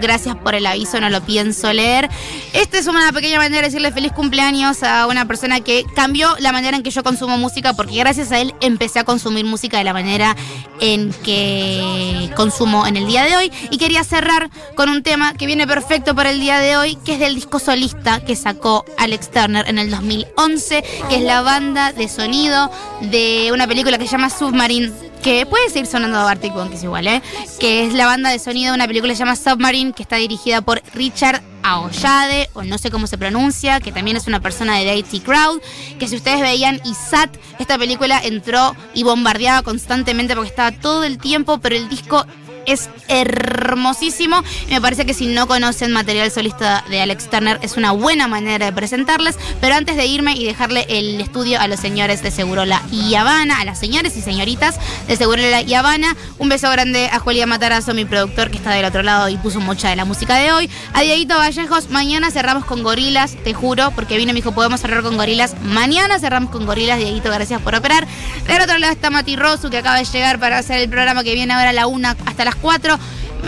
Gracias 0.00 0.36
por 0.36 0.54
el 0.54 0.66
aviso, 0.66 1.00
no 1.00 1.08
lo 1.08 1.22
pienso 1.22 1.72
leer. 1.72 2.10
Esta 2.52 2.78
es 2.78 2.86
una 2.88 3.12
pequeña 3.12 3.38
manera 3.38 3.62
de 3.62 3.68
decirle 3.68 3.92
feliz 3.92 4.12
cumpleaños 4.12 4.82
a 4.82 5.06
una 5.06 5.24
persona 5.26 5.60
que 5.60 5.84
cambió 5.94 6.34
la 6.40 6.52
manera 6.52 6.76
en 6.76 6.82
que 6.82 6.90
yo 6.90 7.02
consumo 7.02 7.38
música, 7.38 7.74
porque 7.74 7.96
gracias 7.96 8.32
a 8.32 8.40
él 8.40 8.54
empecé 8.60 8.98
a 8.98 9.04
consumir 9.04 9.44
música 9.44 9.78
de 9.78 9.84
la 9.84 9.92
manera 9.92 10.36
en 10.80 11.12
que 11.22 12.28
consumo 12.36 12.86
en 12.86 12.96
el 12.96 13.06
día 13.06 13.22
de 13.22 13.36
hoy. 13.36 13.52
Y 13.70 13.78
quería 13.78 14.04
cerrar 14.04 14.50
con 14.74 14.88
un 14.88 15.02
tema 15.02 15.32
que 15.34 15.46
viene 15.46 15.66
perfecto 15.66 16.14
para 16.14 16.30
el 16.30 16.40
día 16.40 16.58
de 16.58 16.76
hoy, 16.76 16.96
que 16.96 17.14
es 17.14 17.20
del 17.20 17.36
disco 17.36 17.60
solista 17.60 18.20
que 18.24 18.36
sacó 18.36 18.84
Alex 18.98 19.30
Turner 19.30 19.68
en 19.68 19.78
el 19.78 19.90
2011, 19.90 20.84
que 21.08 21.16
es 21.16 21.22
la 21.22 21.42
banda 21.42 21.92
de 21.92 22.08
sonido 22.08 22.70
de 23.00 23.50
una 23.52 23.66
película 23.66 23.96
que 23.96 24.06
se 24.06 24.12
llama 24.12 24.28
Submarine 24.28 24.92
que 25.24 25.46
puede 25.46 25.70
seguir 25.70 25.86
sonando 25.86 26.18
Arctic 26.18 26.52
Monkeys 26.52 26.84
igual, 26.84 27.06
¿eh? 27.06 27.22
Que 27.58 27.86
es 27.86 27.94
la 27.94 28.04
banda 28.04 28.28
de 28.28 28.38
sonido 28.38 28.72
de 28.72 28.74
una 28.74 28.86
película 28.86 29.10
que 29.10 29.16
se 29.16 29.20
llama 29.20 29.36
Submarine, 29.36 29.94
que 29.94 30.02
está 30.02 30.16
dirigida 30.16 30.60
por 30.60 30.82
Richard 30.92 31.42
Aoyade, 31.62 32.50
o 32.52 32.62
no 32.62 32.76
sé 32.76 32.90
cómo 32.90 33.06
se 33.06 33.16
pronuncia, 33.16 33.80
que 33.80 33.90
también 33.90 34.18
es 34.18 34.26
una 34.26 34.40
persona 34.40 34.76
de 34.76 34.96
IT 34.96 35.24
Crowd, 35.24 35.62
que 35.98 36.08
si 36.08 36.16
ustedes 36.16 36.42
veían 36.42 36.78
ISAT, 36.84 37.34
esta 37.58 37.78
película 37.78 38.20
entró 38.22 38.76
y 38.92 39.02
bombardeaba 39.02 39.62
constantemente 39.62 40.34
porque 40.34 40.50
estaba 40.50 40.72
todo 40.72 41.04
el 41.04 41.16
tiempo, 41.16 41.56
pero 41.56 41.74
el 41.74 41.88
disco 41.88 42.26
es 42.66 42.88
hermosísimo. 43.08 44.42
Me 44.68 44.80
parece 44.80 45.06
que 45.06 45.14
si 45.14 45.26
no 45.26 45.46
conocen 45.46 45.92
material 45.92 46.30
solista 46.30 46.84
de 46.88 47.00
Alex 47.00 47.30
Turner 47.30 47.58
es 47.62 47.76
una 47.76 47.92
buena 47.92 48.28
manera 48.28 48.66
de 48.66 48.72
presentarles. 48.72 49.38
Pero 49.60 49.74
antes 49.74 49.96
de 49.96 50.06
irme 50.06 50.34
y 50.34 50.44
dejarle 50.44 50.86
el 50.88 51.20
estudio 51.20 51.60
a 51.60 51.68
los 51.68 51.80
señores 51.80 52.22
de 52.22 52.30
Segurola 52.30 52.82
y 52.90 53.14
Habana, 53.14 53.60
a 53.60 53.64
las 53.64 53.78
señores 53.78 54.16
y 54.16 54.22
señoritas 54.22 54.78
de 55.08 55.16
Segurola 55.16 55.62
y 55.62 55.74
Habana, 55.74 56.16
un 56.38 56.48
beso 56.48 56.70
grande 56.70 57.08
a 57.12 57.18
Julián 57.18 57.48
Matarazo, 57.48 57.94
mi 57.94 58.04
productor 58.04 58.50
que 58.50 58.56
está 58.56 58.70
del 58.70 58.84
otro 58.84 59.02
lado 59.02 59.28
y 59.28 59.36
puso 59.36 59.60
mucha 59.60 59.88
de 59.88 59.96
la 59.96 60.04
música 60.04 60.36
de 60.36 60.52
hoy. 60.52 60.70
A 60.92 61.02
Dieguito 61.02 61.36
Vallejos, 61.36 61.90
mañana 61.90 62.30
cerramos 62.30 62.64
con 62.64 62.82
gorilas, 62.82 63.36
te 63.44 63.54
juro, 63.54 63.90
porque 63.92 64.16
vino 64.16 64.30
y 64.30 64.34
me 64.34 64.38
dijo, 64.38 64.52
podemos 64.52 64.80
cerrar 64.80 65.02
con 65.02 65.16
gorilas. 65.16 65.54
Mañana 65.62 66.18
cerramos 66.18 66.50
con 66.50 66.66
gorilas, 66.66 66.98
Dieguito, 66.98 67.30
gracias 67.30 67.60
por 67.60 67.74
operar. 67.74 68.06
Del 68.46 68.62
otro 68.62 68.78
lado 68.78 68.92
está 68.92 69.10
Mati 69.10 69.36
Rosu, 69.36 69.70
que 69.70 69.78
acaba 69.78 69.98
de 69.98 70.04
llegar 70.04 70.38
para 70.38 70.58
hacer 70.58 70.80
el 70.80 70.88
programa 70.88 71.24
que 71.24 71.34
viene 71.34 71.52
ahora 71.52 71.70
a 71.70 71.72
la 71.72 71.86
una 71.86 72.16
hasta 72.26 72.44
las 72.44 72.53
4. 72.56 72.98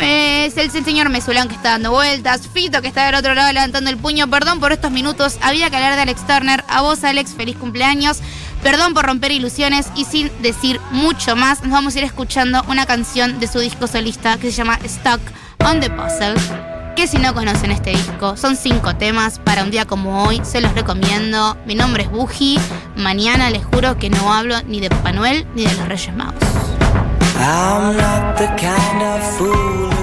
Es 0.00 0.56
el, 0.58 0.70
señor 0.70 1.08
Mesulán 1.08 1.48
que 1.48 1.54
está 1.54 1.70
dando 1.70 1.90
vueltas. 1.90 2.48
Fito 2.52 2.82
que 2.82 2.88
está 2.88 3.06
del 3.06 3.14
otro 3.14 3.34
lado 3.34 3.52
levantando 3.52 3.90
el 3.90 3.96
puño. 3.96 4.28
Perdón 4.28 4.60
por 4.60 4.72
estos 4.72 4.90
minutos. 4.90 5.38
Había 5.40 5.70
que 5.70 5.76
hablar 5.76 5.94
de 5.94 6.02
Alex 6.02 6.26
Turner. 6.26 6.64
A 6.68 6.82
vos, 6.82 7.02
Alex, 7.04 7.34
feliz 7.34 7.56
cumpleaños. 7.56 8.20
Perdón 8.62 8.94
por 8.94 9.06
romper 9.06 9.30
ilusiones 9.30 9.88
y 9.94 10.04
sin 10.04 10.30
decir 10.42 10.80
mucho 10.90 11.36
más, 11.36 11.62
nos 11.62 11.70
vamos 11.70 11.94
a 11.94 11.98
ir 11.98 12.04
escuchando 12.04 12.64
una 12.68 12.84
canción 12.84 13.38
de 13.38 13.46
su 13.46 13.60
disco 13.60 13.86
solista 13.86 14.38
que 14.38 14.50
se 14.50 14.56
llama 14.56 14.78
Stuck 14.84 15.20
on 15.64 15.80
the 15.80 15.88
Puzzle. 15.90 16.34
Que 16.96 17.06
si 17.06 17.18
no 17.18 17.34
conocen 17.34 17.70
este 17.70 17.90
disco, 17.90 18.36
son 18.36 18.56
cinco 18.56 18.96
temas 18.96 19.38
para 19.38 19.62
un 19.62 19.70
día 19.70 19.84
como 19.84 20.24
hoy, 20.24 20.40
se 20.44 20.60
los 20.60 20.74
recomiendo. 20.74 21.56
Mi 21.66 21.74
nombre 21.74 22.04
es 22.04 22.10
Buji. 22.10 22.58
Mañana 22.96 23.50
les 23.50 23.64
juro 23.64 23.98
que 23.98 24.10
no 24.10 24.32
hablo 24.32 24.60
ni 24.62 24.80
de 24.80 24.88
Papá 24.88 25.12
ni 25.12 25.64
de 25.64 25.74
los 25.74 25.88
Reyes 25.88 26.16
Magos. 26.16 26.42
I'm 27.38 27.96
not 27.96 28.38
the 28.38 28.46
kind 28.46 29.02
of 29.02 29.36
fool 29.36 29.95